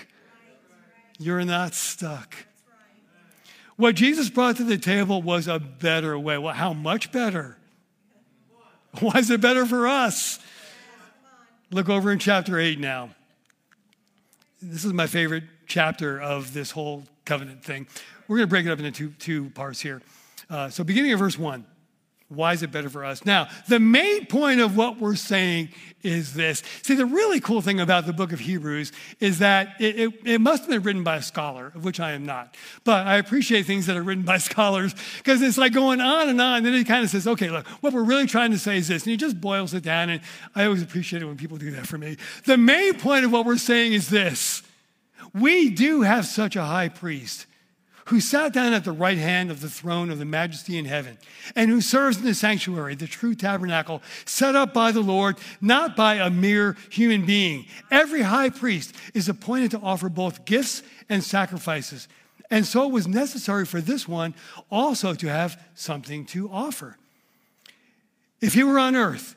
[1.18, 2.34] You're not stuck.
[3.76, 6.38] What Jesus brought to the table was a better way.
[6.38, 7.56] Well, how much better?
[9.00, 10.38] Why is it better for us?
[11.70, 13.10] Look over in chapter 8 now.
[14.62, 17.88] This is my favorite chapter of this whole covenant thing.
[18.28, 20.00] We're going to break it up into two, two parts here.
[20.48, 21.66] Uh, so, beginning of verse 1.
[22.28, 23.24] Why is it better for us?
[23.24, 25.68] Now, the main point of what we're saying
[26.02, 26.62] is this.
[26.82, 30.40] See, the really cool thing about the book of Hebrews is that it, it, it,
[30.40, 32.56] must have been written by a scholar, of which I am not.
[32.82, 36.40] But I appreciate things that are written by scholars because it's like going on and
[36.40, 36.58] on.
[36.58, 38.88] And then he kind of says, okay, look, what we're really trying to say is
[38.88, 39.04] this.
[39.04, 40.10] And he just boils it down.
[40.10, 40.22] And
[40.54, 42.16] I always appreciate it when people do that for me.
[42.46, 44.62] The main point of what we're saying is this
[45.34, 47.46] we do have such a high priest
[48.06, 51.16] who sat down at the right hand of the throne of the majesty in heaven,
[51.56, 55.96] and who serves in the sanctuary, the true tabernacle, set up by the Lord, not
[55.96, 57.66] by a mere human being.
[57.90, 62.08] Every high priest is appointed to offer both gifts and sacrifices.
[62.50, 64.34] And so it was necessary for this one
[64.70, 66.98] also to have something to offer.
[68.40, 69.34] If he were on earth,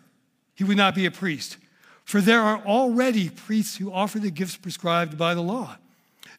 [0.56, 1.58] he would not be a priest,
[2.04, 5.78] for there are already priests who offer the gifts prescribed by the law.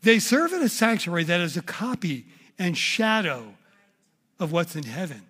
[0.02, 2.26] They serve in a sanctuary that is a copy
[2.58, 3.54] and shadow
[4.38, 5.22] of what's in heaven.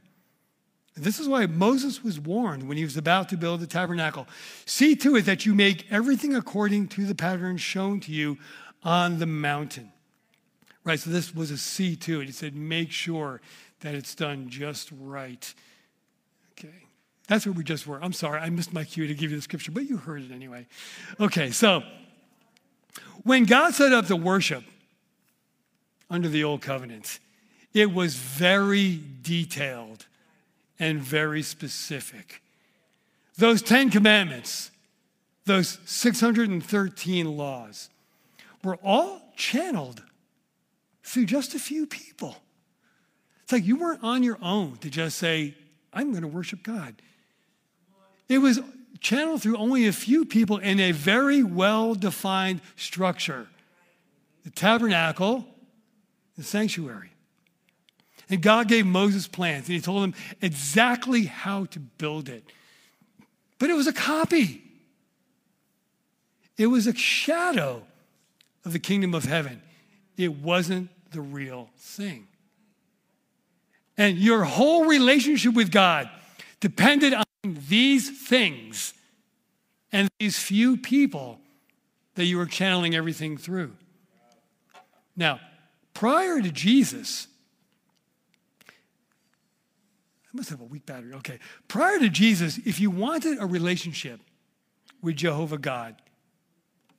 [0.95, 4.27] This is why Moses was warned when he was about to build the tabernacle.
[4.67, 8.37] See to it that you make everything according to the pattern shown to you
[8.83, 9.93] on the mountain.
[10.85, 12.27] Right, so this was a see to it.
[12.27, 13.41] He said, make sure
[13.81, 15.55] that it's done just right.
[16.53, 16.75] Okay,
[17.29, 18.03] that's where we just were.
[18.03, 20.33] I'm sorry, I missed my cue to give you the scripture, but you heard it
[20.33, 20.67] anyway.
[21.21, 21.83] Okay, so
[23.25, 24.65] when God set up the worship
[26.11, 27.19] under the old covenant,
[27.75, 30.07] it was very detailed
[30.79, 32.43] and very specific.
[33.37, 34.71] Those 10 commandments,
[35.45, 37.89] those 613 laws,
[38.65, 40.03] were all channeled
[41.03, 42.37] through just a few people.
[43.43, 45.55] It's like you weren't on your own to just say,
[45.93, 47.01] I'm going to worship God.
[48.29, 48.61] It was
[49.01, 53.49] channeled through only a few people in a very well defined structure
[54.45, 55.45] the tabernacle,
[56.39, 57.11] the sanctuary.
[58.31, 62.45] And God gave Moses plans, and he told him exactly how to build it.
[63.59, 64.63] But it was a copy,
[66.57, 67.83] it was a shadow
[68.65, 69.63] of the kingdom of heaven.
[70.17, 72.27] It wasn't the real thing.
[73.97, 76.09] And your whole relationship with God
[76.61, 78.95] depended on these things
[79.93, 81.41] and these few people
[82.15, 83.75] that you were channeling everything through.
[85.17, 85.41] Now,
[85.95, 87.27] prior to Jesus,
[88.67, 91.15] I must have a weak battery.
[91.15, 91.39] Okay.
[91.69, 94.21] Prior to Jesus, if you wanted a relationship
[95.01, 95.97] with Jehovah God,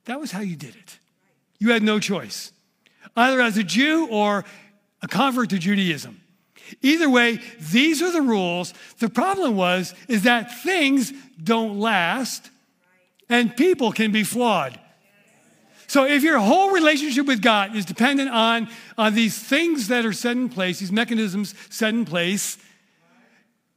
[0.06, 0.98] that was how you did it.
[1.58, 2.52] You had no choice,
[3.16, 4.44] either as a Jew or
[5.02, 6.20] a convert to Judaism.
[6.82, 8.74] Either way, these are the rules.
[8.98, 12.50] The problem was is that things don't last
[13.28, 14.78] and people can be flawed.
[15.86, 20.12] So if your whole relationship with God is dependent on, on these things that are
[20.12, 22.58] set in place, these mechanisms set in place,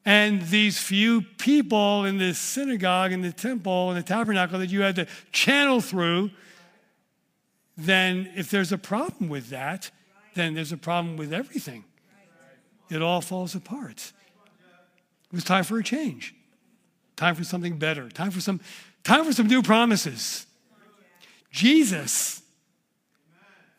[0.05, 4.81] and these few people in the synagogue in the temple in the tabernacle that you
[4.81, 6.29] had to channel through,
[7.77, 9.89] then if there's a problem with that,
[10.35, 11.85] then there's a problem with everything
[12.93, 14.13] it all falls apart.
[15.25, 16.35] It was time for a change,
[17.15, 18.59] time for something better, time for some,
[19.03, 20.45] time for some new promises.
[21.51, 22.41] Jesus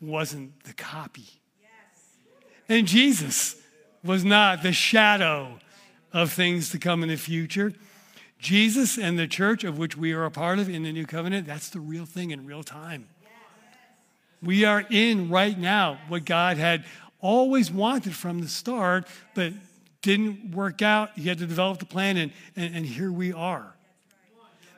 [0.00, 1.26] wasn't the copy.
[2.68, 3.56] And Jesus
[4.02, 5.58] was not the shadow
[6.12, 7.72] of things to come in the future.
[8.38, 11.46] Jesus and the church of which we are a part of in the new covenant,
[11.46, 13.08] that's the real thing in real time.
[14.42, 16.84] We are in right now what God had
[17.24, 19.54] always wanted from the start, but
[20.02, 21.10] didn't work out.
[21.16, 23.74] He had to develop the plan, and, and, and here we are.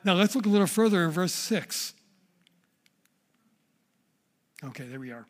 [0.05, 1.93] Now let's look a little further in verse 6.
[4.63, 5.25] Okay, there we are.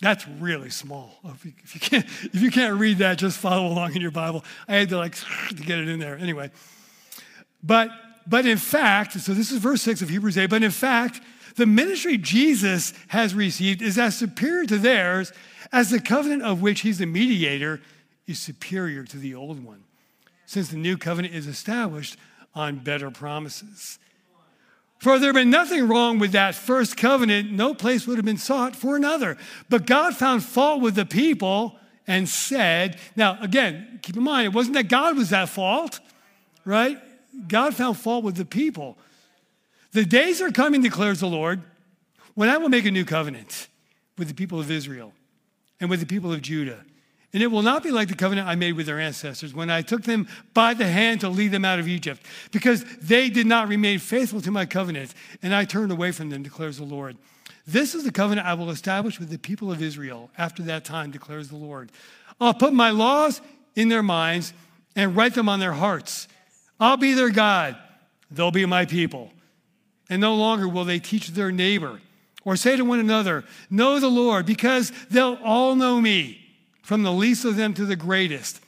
[0.00, 1.18] That's really small.
[1.24, 4.10] If you, if you, can't, if you can't read that, just follow along in your
[4.10, 4.44] Bible.
[4.68, 5.14] I had to like
[5.48, 6.18] to get it in there.
[6.18, 6.50] Anyway,
[7.62, 7.88] but
[8.26, 10.50] but in fact, so this is verse six of Hebrews 8.
[10.50, 11.20] But in fact,
[11.56, 15.32] the ministry Jesus has received is as superior to theirs
[15.72, 17.80] as the covenant of which he's the mediator
[18.26, 19.84] is superior to the old one,
[20.46, 22.16] since the new covenant is established
[22.54, 23.98] on better promises.
[24.98, 28.36] For there had been nothing wrong with that first covenant, no place would have been
[28.36, 29.36] sought for another.
[29.68, 34.52] But God found fault with the people and said, now again, keep in mind, it
[34.52, 35.98] wasn't that God was at fault,
[36.64, 36.98] right?
[37.48, 38.96] God found fault with the people.
[39.92, 41.62] The days are coming, declares the Lord,
[42.34, 43.68] when I will make a new covenant
[44.16, 45.12] with the people of Israel
[45.82, 46.78] and with the people of Judah
[47.34, 49.82] And it will not be like the covenant I made with their ancestors when I
[49.82, 53.68] took them by the hand to lead them out of Egypt, because they did not
[53.68, 57.16] remain faithful to my covenant, and I turned away from them, declares the Lord.
[57.66, 61.10] This is the covenant I will establish with the people of Israel after that time,
[61.10, 61.90] declares the Lord.
[62.38, 63.40] I'll put my laws
[63.74, 64.52] in their minds
[64.94, 66.28] and write them on their hearts.
[66.78, 67.76] I'll be their God,
[68.30, 69.32] they'll be my people.
[70.10, 72.00] And no longer will they teach their neighbor
[72.44, 76.38] or say to one another, Know the Lord, because they'll all know me
[76.82, 78.60] from the least of them to the greatest.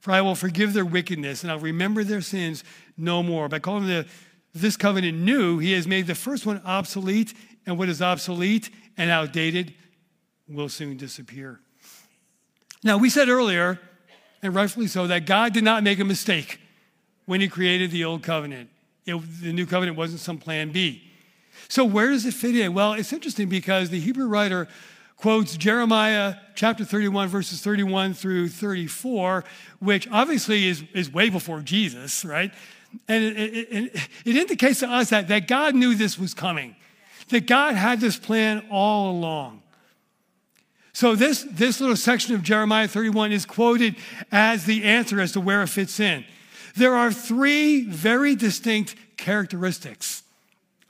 [0.00, 2.64] For I will forgive their wickedness and I'll remember their sins
[2.96, 3.48] no more.
[3.48, 4.06] By calling the,
[4.54, 7.34] this covenant new, he has made the first one obsolete,
[7.66, 9.74] and what is obsolete and outdated
[10.48, 11.60] will soon disappear.
[12.82, 13.80] Now, we said earlier,
[14.42, 16.60] and rightfully so, that God did not make a mistake
[17.26, 18.70] when he created the old covenant.
[19.04, 21.07] It, the new covenant wasn't some plan B.
[21.68, 22.72] So, where does it fit in?
[22.72, 24.68] Well, it's interesting because the Hebrew writer
[25.18, 29.44] quotes Jeremiah chapter 31, verses 31 through 34,
[29.80, 32.52] which obviously is, is way before Jesus, right?
[33.06, 36.74] And it, it, it, indicates to us that, that God knew this was coming,
[37.28, 39.62] that God had this plan all along.
[40.94, 43.96] So, this, this little section of Jeremiah 31 is quoted
[44.32, 46.24] as the answer as to where it fits in.
[46.76, 50.22] There are three very distinct characteristics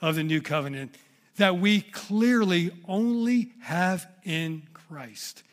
[0.01, 0.95] of the new covenant
[1.37, 5.43] that we clearly only have in Christ.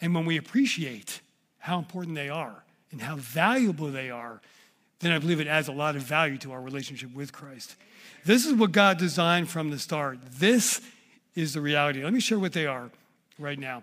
[0.00, 1.20] And when we appreciate
[1.58, 4.40] how important they are and how valuable they are,
[5.00, 7.76] then I believe it adds a lot of value to our relationship with Christ.
[8.24, 10.18] This is what God designed from the start.
[10.30, 10.80] This
[11.34, 12.02] is the reality.
[12.04, 12.90] Let me share what they are
[13.38, 13.82] right now.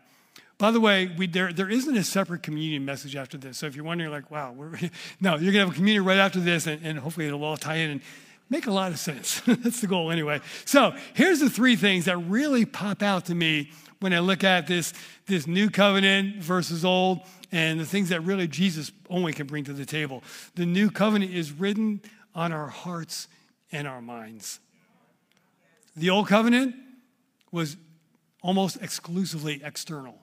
[0.58, 3.58] By the way, we, there, there isn't a separate communion message after this.
[3.58, 4.54] So if you're wondering, like, wow,
[5.21, 7.58] no, you're going to have a communion right after this, and, and hopefully it'll all
[7.58, 7.89] tie in.
[7.91, 8.02] And
[8.50, 9.42] make a lot of sense.
[9.46, 10.42] That's the goal anyway.
[10.66, 14.68] So here's the three things that really pop out to me when I look at
[14.68, 14.94] this,
[15.28, 19.74] this new covenant versus old and the things that really Jesus only can bring to
[19.74, 20.24] the table.
[20.56, 22.02] The new covenant is written
[22.36, 23.28] on our hearts
[23.72, 24.60] and our minds.
[25.96, 26.76] The old covenant
[27.52, 27.76] was
[28.42, 30.16] almost exclusively external.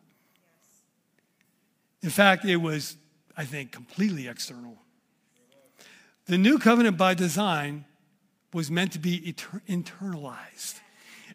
[2.03, 2.97] In fact, it was,
[3.37, 4.79] I think, completely external.
[6.27, 7.85] The new covenant by design
[8.57, 9.35] was meant to be
[9.69, 10.81] internalized.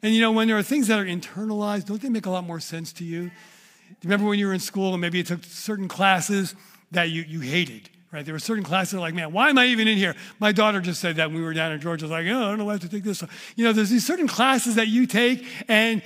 [0.02, 2.44] And you know, when there are things that are internalized, don't they make a lot
[2.44, 3.26] more sense to you?
[3.26, 6.56] Do you remember when you were in school and maybe you took certain classes
[6.90, 8.26] that you, you hated, right?
[8.26, 10.16] There were certain classes like, man, why am I even in here?
[10.40, 12.06] My daughter just said that when we were down in Georgia.
[12.06, 13.24] I was like, oh, I don't know why I have to take this.
[13.56, 16.02] You know, there's these certain classes that you take and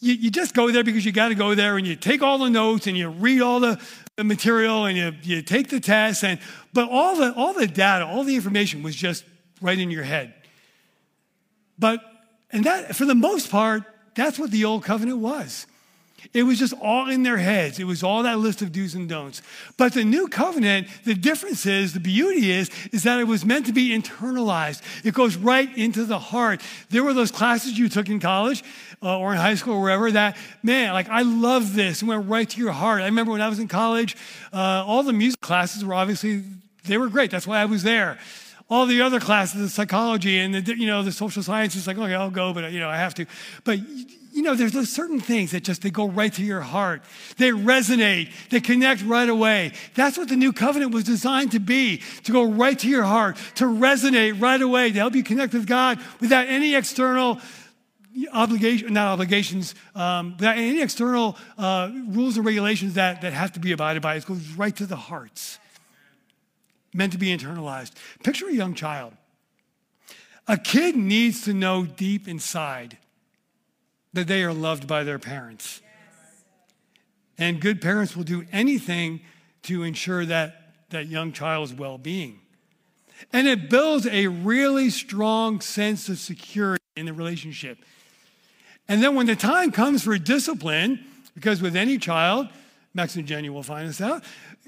[0.00, 2.38] you, you just go there because you got to go there and you take all
[2.38, 3.78] the notes and you read all the,
[4.16, 6.24] the material and you, you take the test.
[6.24, 6.40] And,
[6.72, 9.22] but all the, all the data, all the information was just
[9.60, 10.32] right in your head.
[11.78, 12.00] But,
[12.50, 13.82] and that, for the most part,
[14.14, 15.66] that's what the old covenant was.
[16.32, 17.78] It was just all in their heads.
[17.78, 19.42] It was all that list of do's and don'ts.
[19.76, 23.66] But the new covenant, the difference is, the beauty is, is that it was meant
[23.66, 24.82] to be internalized.
[25.04, 26.62] It goes right into the heart.
[26.90, 28.64] There were those classes you took in college
[29.02, 32.02] uh, or in high school or wherever that, man, like I love this.
[32.02, 33.02] It went right to your heart.
[33.02, 34.16] I remember when I was in college,
[34.52, 36.42] uh, all the music classes were obviously,
[36.84, 37.30] they were great.
[37.30, 38.18] That's why I was there
[38.68, 42.14] all the other classes, the psychology and the, you know, the social sciences, like, okay,
[42.14, 43.26] I'll go, but, you know, I have to.
[43.62, 43.78] But,
[44.32, 47.02] you know, there's those certain things that just, they go right to your heart.
[47.38, 48.30] They resonate.
[48.50, 49.72] They connect right away.
[49.94, 53.36] That's what the new covenant was designed to be, to go right to your heart,
[53.56, 57.40] to resonate right away, to help you connect with God without any external
[58.32, 63.60] obligation, not obligations, um, without any external uh, rules and regulations that, that have to
[63.60, 64.16] be abided by.
[64.16, 65.58] It goes right to the hearts
[66.96, 67.92] meant to be internalized.
[68.22, 69.12] Picture a young child.
[70.48, 72.98] A kid needs to know deep inside
[74.12, 75.82] that they are loved by their parents.
[77.38, 79.20] And good parents will do anything
[79.64, 82.40] to ensure that, that young child's well being.
[83.32, 87.78] And it builds a really strong sense of security in the relationship.
[88.88, 91.04] And then when the time comes for discipline,
[91.34, 92.48] because with any child,
[92.94, 94.22] Max and Jenny will find this out,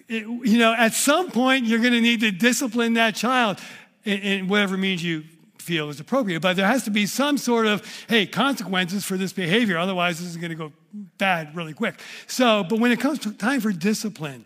[0.08, 3.60] it, you know, at some point you're going to need to discipline that child
[4.04, 5.24] in, in whatever means you
[5.58, 6.40] feel is appropriate.
[6.40, 9.76] But there has to be some sort of, hey, consequences for this behavior.
[9.76, 10.72] Otherwise, this is going to go
[11.18, 12.00] bad really quick.
[12.26, 14.44] So, but when it comes to time for discipline,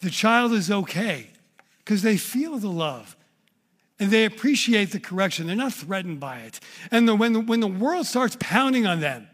[0.00, 1.28] the child is okay
[1.78, 3.16] because they feel the love
[4.00, 5.46] and they appreciate the correction.
[5.46, 6.60] They're not threatened by it.
[6.90, 9.28] And the, when, the, when the world starts pounding on them,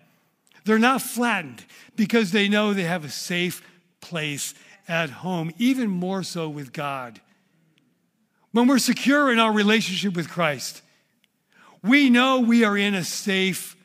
[0.64, 1.64] they're not flattened
[1.96, 3.62] because they know they have a safe
[4.00, 4.54] place
[4.90, 7.20] at home, even more so with God.
[8.52, 10.82] When we're secure in our relationship with Christ,
[11.82, 13.76] we know we are in a safe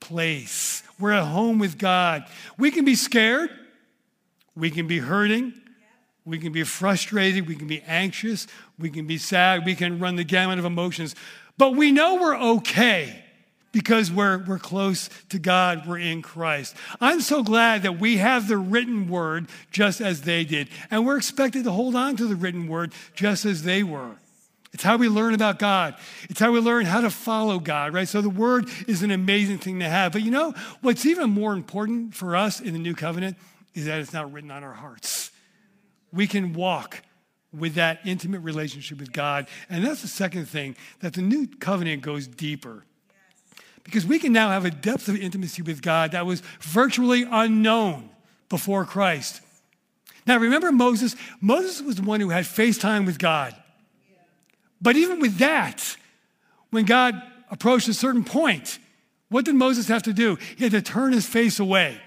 [0.00, 0.82] place.
[0.98, 2.24] We're at home with God.
[2.58, 3.50] We can be scared.
[4.56, 5.52] We can be hurting.
[6.24, 7.46] We can be frustrated.
[7.46, 8.46] We can be anxious.
[8.78, 9.66] We can be sad.
[9.66, 11.14] We can run the gamut of emotions.
[11.58, 13.23] But we know we're okay
[13.74, 16.76] because we're, we're close to God, we're in Christ.
[17.00, 20.68] I'm so glad that we have the written word just as they did.
[20.90, 24.12] And we're expected to hold on to the written word just as they were.
[24.72, 25.96] It's how we learn about God.
[26.30, 28.08] It's how we learn how to follow God, right?
[28.08, 30.12] So the word is an amazing thing to have.
[30.12, 33.36] But you know, what's even more important for us in the new covenant
[33.74, 35.32] is that it's not written on our hearts.
[36.12, 37.02] We can walk
[37.52, 39.48] with that intimate relationship with God.
[39.68, 42.84] And that's the second thing that the new covenant goes deeper
[43.84, 48.10] because we can now have a depth of intimacy with God that was virtually unknown
[48.48, 49.42] before Christ.
[50.26, 51.14] Now, remember Moses?
[51.40, 53.54] Moses was the one who had FaceTime with God.
[54.80, 55.96] But even with that,
[56.70, 57.20] when God
[57.50, 58.78] approached a certain point,
[59.28, 60.36] what did Moses have to do?
[60.56, 62.00] He had to turn his face away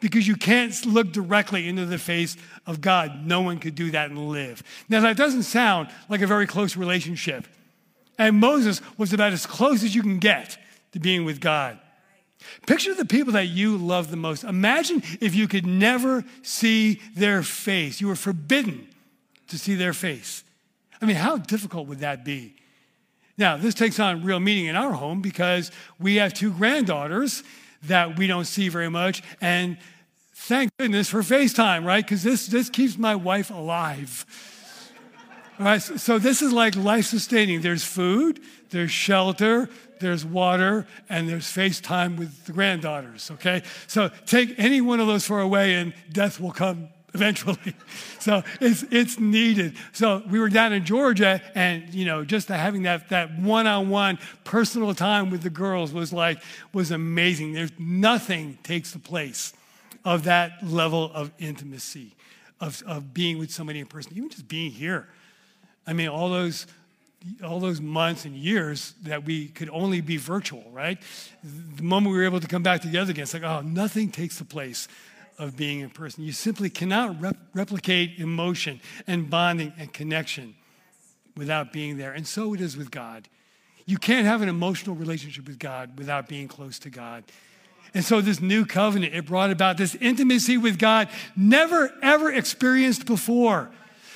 [0.00, 3.24] because you can't look directly into the face of God.
[3.24, 4.62] No one could do that and live.
[4.88, 7.46] Now, that doesn't sound like a very close relationship.
[8.18, 10.58] And Moses was about as close as you can get
[10.92, 11.78] to being with God.
[12.66, 14.44] Picture the people that you love the most.
[14.44, 18.00] Imagine if you could never see their face.
[18.00, 18.88] You were forbidden
[19.48, 20.44] to see their face.
[21.00, 22.54] I mean, how difficult would that be?
[23.38, 27.42] Now, this takes on real meaning in our home because we have two granddaughters
[27.84, 29.22] that we don't see very much.
[29.40, 29.78] And
[30.34, 32.04] thank goodness for FaceTime, right?
[32.04, 34.26] Because this, this keeps my wife alive.
[35.58, 37.60] All right, so this is like life sustaining.
[37.60, 38.40] There's food,
[38.70, 39.68] there's shelter,
[40.02, 43.62] there's water, and there's FaceTime with the granddaughters, okay?
[43.86, 47.74] So take any one of those far away and death will come eventually.
[48.20, 49.76] so it's, it's needed.
[49.92, 54.94] So we were down in Georgia and, you know, just having that, that one-on-one personal
[54.94, 56.42] time with the girls was like,
[56.72, 57.52] was amazing.
[57.52, 59.52] There's nothing takes the place
[60.06, 62.14] of that level of intimacy,
[62.60, 65.06] of, of being with somebody in person, even just being here.
[65.86, 66.66] I mean, all those
[67.44, 70.98] all those months and years that we could only be virtual, right?
[71.76, 74.38] The moment we were able to come back together again, it's like, oh, nothing takes
[74.38, 74.88] the place
[75.38, 76.24] of being in person.
[76.24, 80.54] You simply cannot rep- replicate emotion and bonding and connection
[81.36, 82.12] without being there.
[82.12, 83.28] And so it is with God.
[83.86, 87.24] You can't have an emotional relationship with God without being close to God.
[87.94, 93.06] And so this new covenant, it brought about this intimacy with God never ever experienced
[93.06, 93.70] before.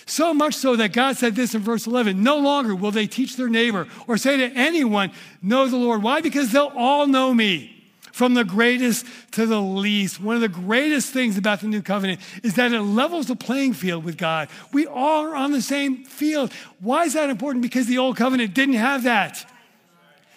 [0.06, 3.36] So much so that God said this in verse 11 No longer will they teach
[3.36, 5.10] their neighbor or say to anyone,
[5.42, 6.02] Know the Lord.
[6.02, 6.20] Why?
[6.20, 7.72] Because they'll all know me.
[8.12, 10.22] From the greatest to the least.
[10.22, 13.74] One of the greatest things about the new covenant is that it levels the playing
[13.74, 14.48] field with God.
[14.72, 16.50] We all are on the same field.
[16.80, 17.60] Why is that important?
[17.60, 19.44] Because the old covenant didn't have that.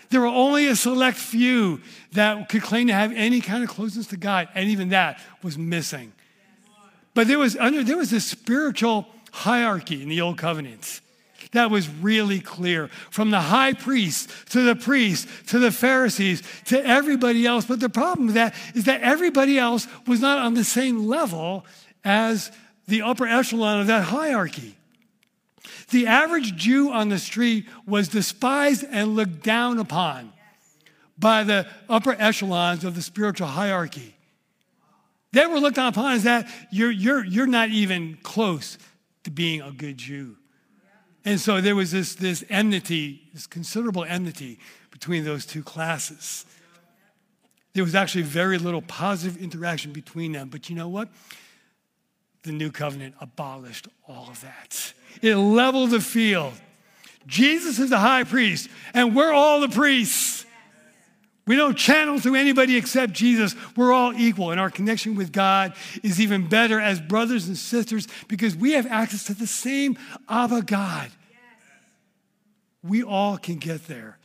[0.09, 1.79] There were only a select few
[2.11, 5.57] that could claim to have any kind of closeness to God, and even that was
[5.57, 6.11] missing.
[7.13, 9.07] But there was under there was this spiritual
[9.39, 11.01] hierarchy in the Old Covenant.
[11.53, 16.85] That was really clear from the high priest to the priest to the Pharisees to
[16.85, 17.65] everybody else.
[17.65, 21.65] But the problem with that is that everybody else was not on the same level
[22.03, 22.51] as
[22.87, 24.75] the upper echelon of that hierarchy.
[25.89, 30.33] The average Jew on the street was despised and looked down upon
[31.17, 34.15] by the upper echelons of the spiritual hierarchy.
[35.31, 38.77] They were looked upon as that you're, you're, you're not even close
[39.23, 40.37] to being a good Jew.
[41.25, 44.59] And so there was this, this enmity, this considerable enmity
[44.91, 46.45] between those two classes.
[47.73, 50.49] There was actually very little positive interaction between them.
[50.49, 51.09] But you know what?
[52.43, 54.93] The new covenant abolished all of that.
[55.21, 56.53] It leveled the field.
[57.27, 60.38] Jesus is the high priest, and we're all the priests.
[61.49, 63.55] We don't channel through anybody except Jesus.
[63.75, 65.73] We're all equal, and our connection with God
[66.03, 69.97] is even better as brothers and sisters because we have access to the same
[70.29, 71.09] Abba God.
[72.83, 74.19] We all can get there.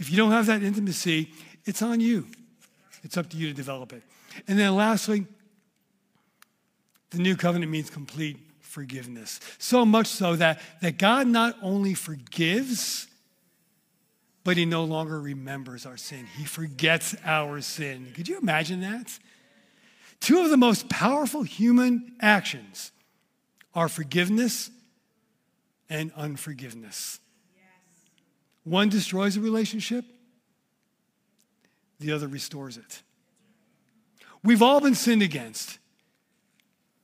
[0.00, 1.30] If you don't have that intimacy,
[1.66, 2.26] it's on you.
[3.04, 4.02] It's up to you to develop it.
[4.48, 5.28] And then lastly,
[7.10, 9.38] the new covenant means complete forgiveness.
[9.58, 13.06] So much so that, that God not only forgives,
[14.44, 16.26] but he no longer remembers our sin.
[16.36, 18.12] He forgets our sin.
[18.14, 19.18] Could you imagine that?
[20.20, 22.92] Two of the most powerful human actions
[23.74, 24.70] are forgiveness
[25.88, 27.18] and unforgiveness.
[28.64, 30.04] One destroys a relationship,
[32.00, 33.02] the other restores it.
[34.42, 35.78] We've all been sinned against,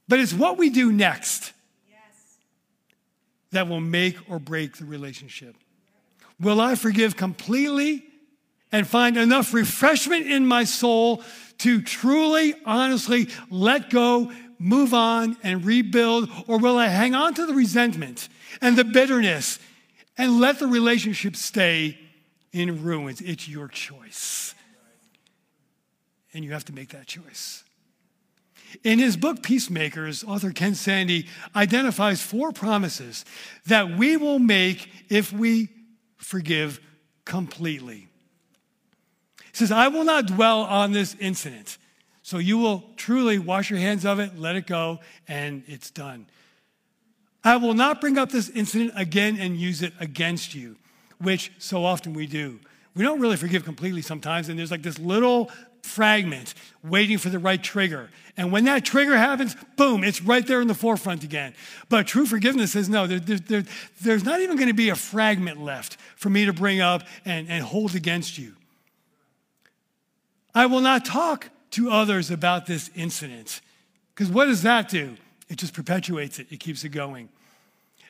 [0.08, 1.52] but it's what we do next
[3.50, 5.56] that will make or break the relationship.
[6.40, 8.04] Will I forgive completely
[8.72, 11.22] and find enough refreshment in my soul
[11.58, 17.46] to truly, honestly let go move on and rebuild, or will I hang on to
[17.46, 18.28] the resentment
[18.60, 19.58] and the bitterness
[20.16, 21.98] and let the relationship stay
[22.52, 23.20] in ruins?
[23.20, 24.54] It's your choice.
[26.32, 27.64] And you have to make that choice.
[28.84, 31.24] In his book, Peacemakers, author Ken Sande
[31.56, 33.24] identifies four promises
[33.66, 35.68] that we will make if we
[36.20, 36.80] forgive
[37.24, 38.08] completely.
[39.42, 41.78] He says, I will not dwell on this incident.
[42.22, 46.26] So you will truly wash your hands of it, let it go, and it's done.
[47.42, 50.76] I will not bring up this incident again and use it against you,
[51.18, 52.60] which so often we do.
[52.94, 55.50] We don't really forgive completely sometimes, and there's like this little
[55.82, 58.10] fragment waiting for the right trigger.
[58.36, 61.54] And when that trigger happens, boom, it's right there in the forefront again.
[61.88, 63.64] But true forgiveness says, no, there, there, there,
[64.00, 67.48] there's not even going to be a fragment left for me to bring up and,
[67.48, 68.54] and hold against you.
[70.54, 73.60] I will not talk to others about this incident.
[74.14, 75.16] Because what does that do?
[75.48, 77.28] It just perpetuates it, it keeps it going.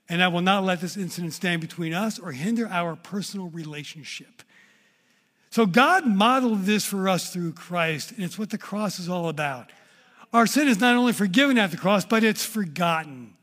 [0.08, 4.42] And I will not let this incident stand between us or hinder our personal relationship.
[5.50, 9.28] So God modeled this for us through Christ, and it's what the cross is all
[9.28, 9.70] about.
[10.32, 13.34] Our sin is not only forgiven at the cross, but it's forgotten.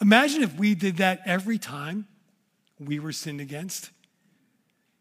[0.00, 2.06] Imagine if we did that every time
[2.78, 3.90] we were sinned against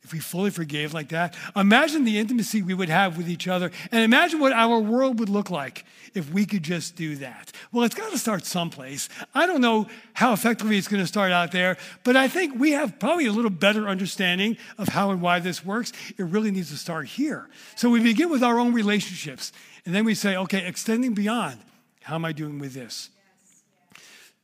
[0.04, 3.72] if we fully forgave like that, imagine the intimacy we would have with each other,
[3.92, 7.52] and imagine what our world would look like if we could just do that.
[7.72, 9.08] Well, it's got to start someplace.
[9.34, 12.72] I don't know how effectively it's going to start out there, but I think we
[12.72, 15.94] have probably a little better understanding of how and why this works.
[16.18, 17.50] It really needs to start here.
[17.78, 19.54] So we begin with our own relationships,
[19.86, 21.60] and then we say, okay, extending beyond,
[22.02, 23.10] how am I doing with this?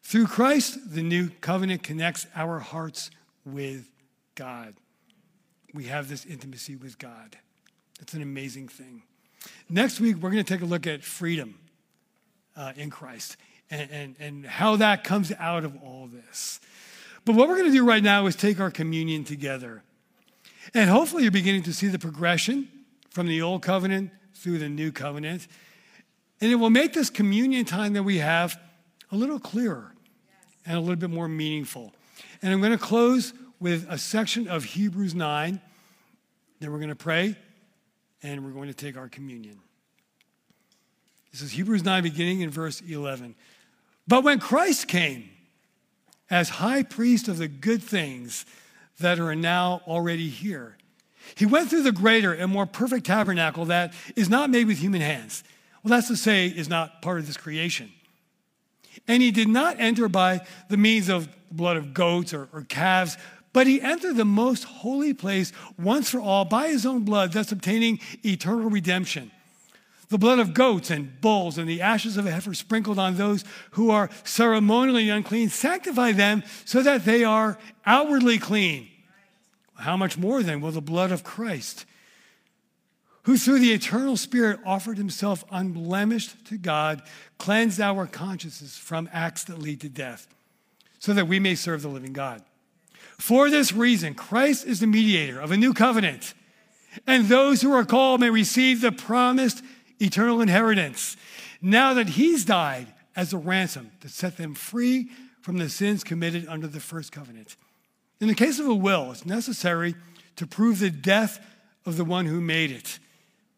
[0.03, 3.11] Through Christ, the new covenant connects our hearts
[3.45, 3.89] with
[4.35, 4.73] God
[5.73, 7.37] we have this intimacy with God.
[8.01, 9.03] It's an amazing thing.
[9.69, 11.55] Next week, we're going to take a look at freedom
[12.55, 13.37] uh, in Christ
[13.69, 16.59] and, and, and how that comes out of all this.
[17.25, 19.83] But what we're going to do right now is take our communion together.
[20.73, 22.67] And hopefully, you're beginning to see the progression
[23.09, 25.47] from the old covenant through the new covenant.
[26.41, 28.59] And it will make this communion time that we have
[29.11, 29.93] a little clearer
[30.65, 31.93] and a little bit more meaningful.
[32.41, 35.59] And I'm going to close with a section of Hebrews 9.
[36.59, 37.35] Then we're going to pray
[38.23, 39.59] and we're going to take our communion.
[41.31, 43.35] This is Hebrews 9, beginning in verse 11.
[44.07, 45.29] But when Christ came
[46.29, 48.45] as high priest of the good things
[48.99, 50.75] that are now already here,
[51.35, 55.01] he went through the greater and more perfect tabernacle that is not made with human
[55.01, 55.43] hands.
[55.83, 57.91] Well, that's to say, is not part of this creation.
[59.07, 63.17] And he did not enter by the means of blood of goats or, or calves,
[63.53, 67.51] but he entered the most holy place once for all by his own blood, thus
[67.51, 69.31] obtaining eternal redemption.
[70.09, 73.43] The blood of goats and bulls and the ashes of a heifer sprinkled on those
[73.71, 78.87] who are ceremonially unclean sanctify them so that they are outwardly clean.
[79.75, 81.85] How much more then will the blood of Christ,
[83.23, 87.03] who through the eternal Spirit offered himself unblemished to God,
[87.37, 90.27] cleanse our consciences from acts that lead to death,
[90.97, 92.43] so that we may serve the living God?
[93.19, 96.33] For this reason, Christ is the mediator of a new covenant,
[97.05, 99.61] and those who are called may receive the promised
[99.99, 101.17] eternal inheritance.
[101.61, 105.09] Now that he's died as a ransom to set them free
[105.41, 107.57] from the sins committed under the first covenant.
[108.21, 109.95] In the case of a will, it's necessary
[110.37, 111.45] to prove the death
[111.85, 112.99] of the one who made it,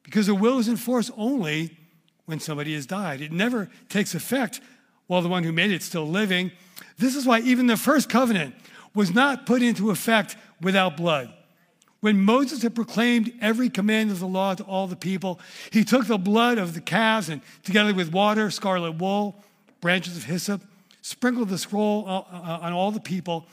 [0.01, 1.77] because a will is enforced only
[2.25, 3.21] when somebody has died.
[3.21, 4.59] It never takes effect
[5.05, 6.51] while the one who made it is still living.
[6.97, 8.55] This is why even the first covenant
[8.93, 11.33] was not put into effect without blood.
[12.01, 15.39] When Moses had proclaimed every command of the law to all the people,
[15.71, 19.43] he took the blood of the calves and, together with water, scarlet wool,
[19.81, 20.63] branches of hyssop,
[21.03, 23.45] sprinkled the scroll uh, uh, on all the people.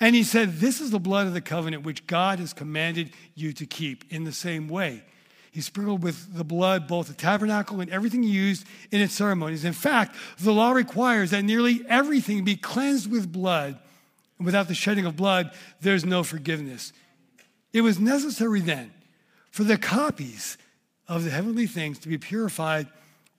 [0.00, 3.54] And he said, This is the blood of the covenant which God has commanded you
[3.54, 4.04] to keep.
[4.12, 5.02] In the same way,
[5.50, 9.64] he sprinkled with the blood both the tabernacle and everything used in its ceremonies.
[9.64, 13.78] In fact, the law requires that nearly everything be cleansed with blood
[14.42, 16.92] and without the shedding of blood, there's no forgiveness.
[17.72, 18.92] It was necessary then
[19.52, 20.58] for the copies
[21.06, 22.88] of the heavenly things to be purified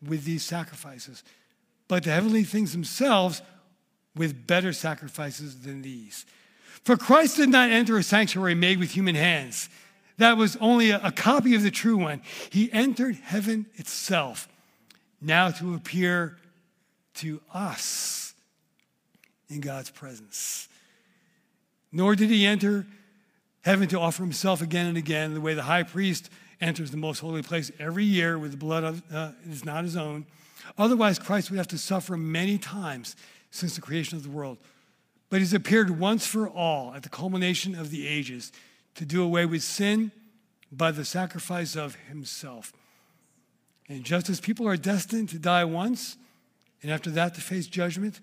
[0.01, 1.21] with these sacrifices,
[1.89, 3.41] but the heavenly things themselves
[4.15, 6.25] with better sacrifices than these.
[6.85, 9.67] For Christ did not enter a sanctuary made with human hands.
[10.19, 12.21] That was only a, a copy of the true one.
[12.49, 14.47] He entered heaven itself,
[15.19, 16.37] now to appear
[17.15, 18.33] to us
[19.49, 20.69] in God's presence.
[21.93, 22.87] Nor did he enter
[23.61, 26.29] heaven to offer himself again and again, the way the high priest
[26.59, 29.95] enters the most holy place every year with the blood of, uh, is not his
[29.95, 30.25] own.
[30.77, 33.15] Otherwise, Christ would have to suffer many times
[33.51, 34.57] since the creation of the world.
[35.29, 38.51] But he's appeared once for all at the culmination of the ages
[38.95, 40.11] to do away with sin
[40.71, 42.73] by the sacrifice of himself.
[43.87, 46.17] And just as people are destined to die once,
[46.81, 48.19] and after that to face judgment,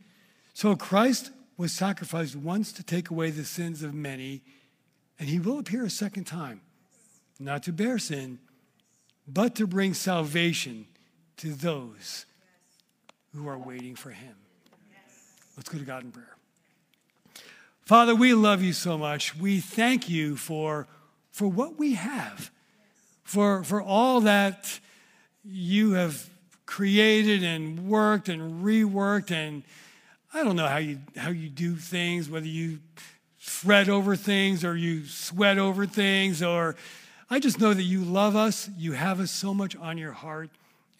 [0.55, 4.41] so Christ was sacrificed once to take away the sins of many,
[5.19, 6.63] and he will appear a second time,
[7.39, 8.39] not to bear sin,
[9.29, 10.87] but to bring salvation
[11.37, 12.25] to those
[13.35, 14.35] who are waiting for him.
[15.55, 16.35] Let's go to God in prayer.
[17.85, 19.37] Father, we love you so much.
[19.37, 20.89] We thank you for,
[21.31, 22.51] for what we have,
[23.23, 24.81] for, for all that
[25.45, 26.31] you have
[26.65, 29.31] created and worked and reworked.
[29.31, 29.63] And
[30.33, 32.79] I don't know how you, how you do things, whether you
[33.39, 36.77] fret over things or you sweat over things, or
[37.29, 38.71] I just know that you love us.
[38.77, 40.51] You have us so much on your heart,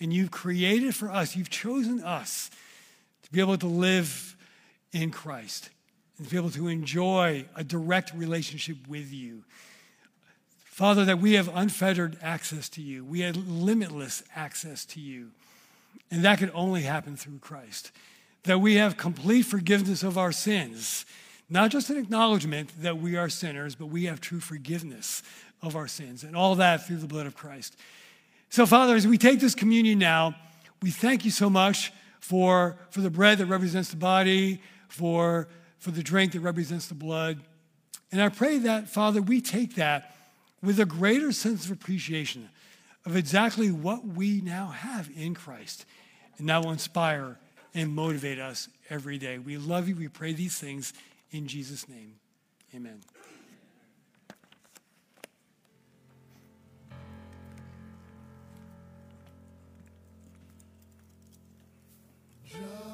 [0.01, 2.51] and you've created for us, you've chosen us
[3.23, 4.37] to be able to live
[4.93, 5.71] in Christ
[6.19, 9.45] and to be able to enjoy a direct relationship with you.
[10.65, 13.05] Father, that we have unfettered access to you.
[13.05, 15.31] We have limitless access to you.
[16.11, 17.93] And that can only happen through Christ.
[18.45, 21.05] That we have complete forgiveness of our sins.
[21.49, 25.23] Not just an acknowledgement that we are sinners, but we have true forgiveness
[25.63, 26.25] of our sins.
[26.25, 27.77] And all that through the blood of Christ.
[28.49, 30.35] So, Father, as we take this communion now,
[30.83, 35.91] we thank you so much for, for the bread that represents the body, for, for
[35.91, 37.41] the drink that represents the blood.
[38.13, 40.17] And I pray that, Father, we take that
[40.63, 42.49] with a greater sense of appreciation
[43.07, 45.87] of exactly what we now have in Christ.
[46.39, 47.39] And that will inspire
[47.75, 49.39] and motivate us every day.
[49.39, 49.97] We love you.
[49.97, 50.93] We pray these things
[51.31, 52.15] in Jesus' name.
[52.75, 53.01] Amen.
[62.55, 62.90] Amen.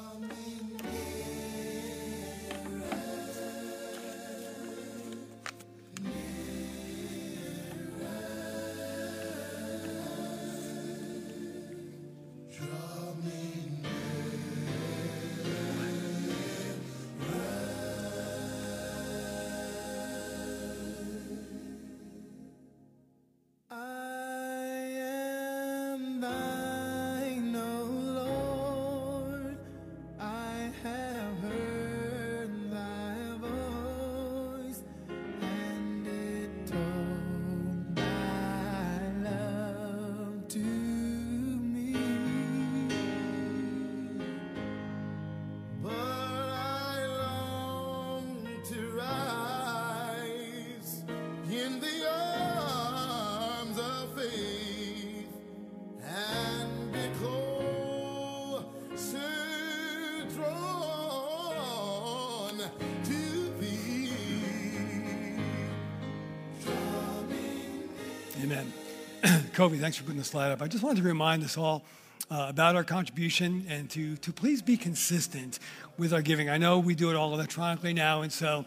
[69.57, 70.61] Kobe, thanks for putting the slide up.
[70.61, 71.83] I just wanted to remind us all
[72.29, 75.57] uh, about our contribution and to, to please be consistent
[75.97, 76.47] with our giving.
[76.47, 78.65] I know we do it all electronically now, and so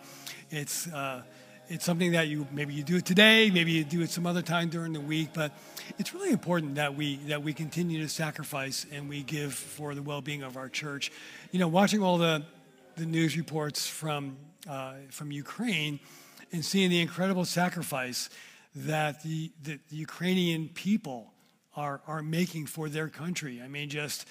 [0.51, 1.22] it's, uh,
[1.68, 4.43] it's something that you maybe you do it today, maybe you do it some other
[4.43, 5.53] time during the week, but
[6.01, 10.03] it's really important that we that we continue to sacrifice and we give for the
[10.03, 11.12] well-being of our church.
[11.53, 12.43] You know, watching all the
[12.97, 14.36] the news reports from
[14.68, 16.01] uh, from Ukraine
[16.51, 18.28] and seeing the incredible sacrifice
[18.75, 21.33] that the, the, the Ukrainian people
[21.77, 23.61] are, are making for their country.
[23.62, 24.27] I mean, just,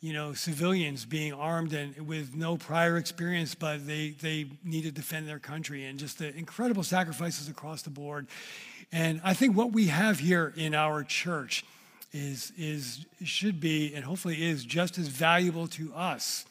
[0.00, 4.90] you know, civilians being armed and with no prior experience, but they, they need to
[4.90, 8.26] defend their country and just the incredible sacrifices across the board.
[8.92, 11.64] And I think what we have here in our church
[12.12, 16.46] is, is should be and hopefully is just as valuable to us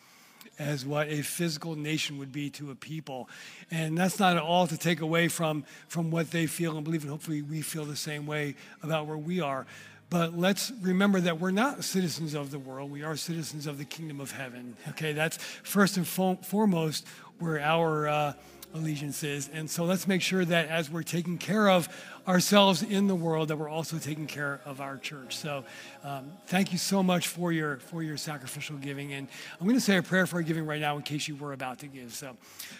[0.58, 3.30] as what a physical nation would be to a people.
[3.72, 7.04] And that's not at all to take away from, from what they feel and believe,
[7.04, 9.66] and hopefully we feel the same way about where we are.
[10.10, 12.92] But let's remember that we're not citizens of the world.
[12.92, 14.78] We are citizens of the kingdom of heaven.
[14.90, 17.08] Okay, that's first and fo- foremost
[17.40, 18.34] where our uh,
[18.76, 19.50] allegiance is.
[19.54, 21.88] And so let's make sure that as we're taking care of
[22.28, 25.38] ourselves in the world, that we're also taking care of our church.
[25.38, 25.64] So
[26.04, 29.14] um, thank you so much for your for your sacrificial giving.
[29.14, 29.28] And
[29.60, 31.54] I'm going to say a prayer for our giving right now in case you were
[31.54, 32.14] about to give.
[32.14, 32.36] So,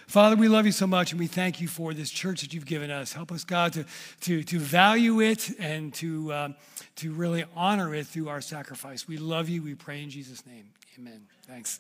[0.08, 2.66] Father, we love you so much, and we thank you for this church that you've
[2.66, 3.14] given us.
[3.14, 3.86] Help us, God, to
[4.22, 6.56] to to value it and to um,
[6.98, 9.08] to really honor it through our sacrifice.
[9.08, 9.62] We love you.
[9.62, 10.66] We pray in Jesus' name.
[10.98, 11.22] Amen.
[11.48, 11.80] Thanks.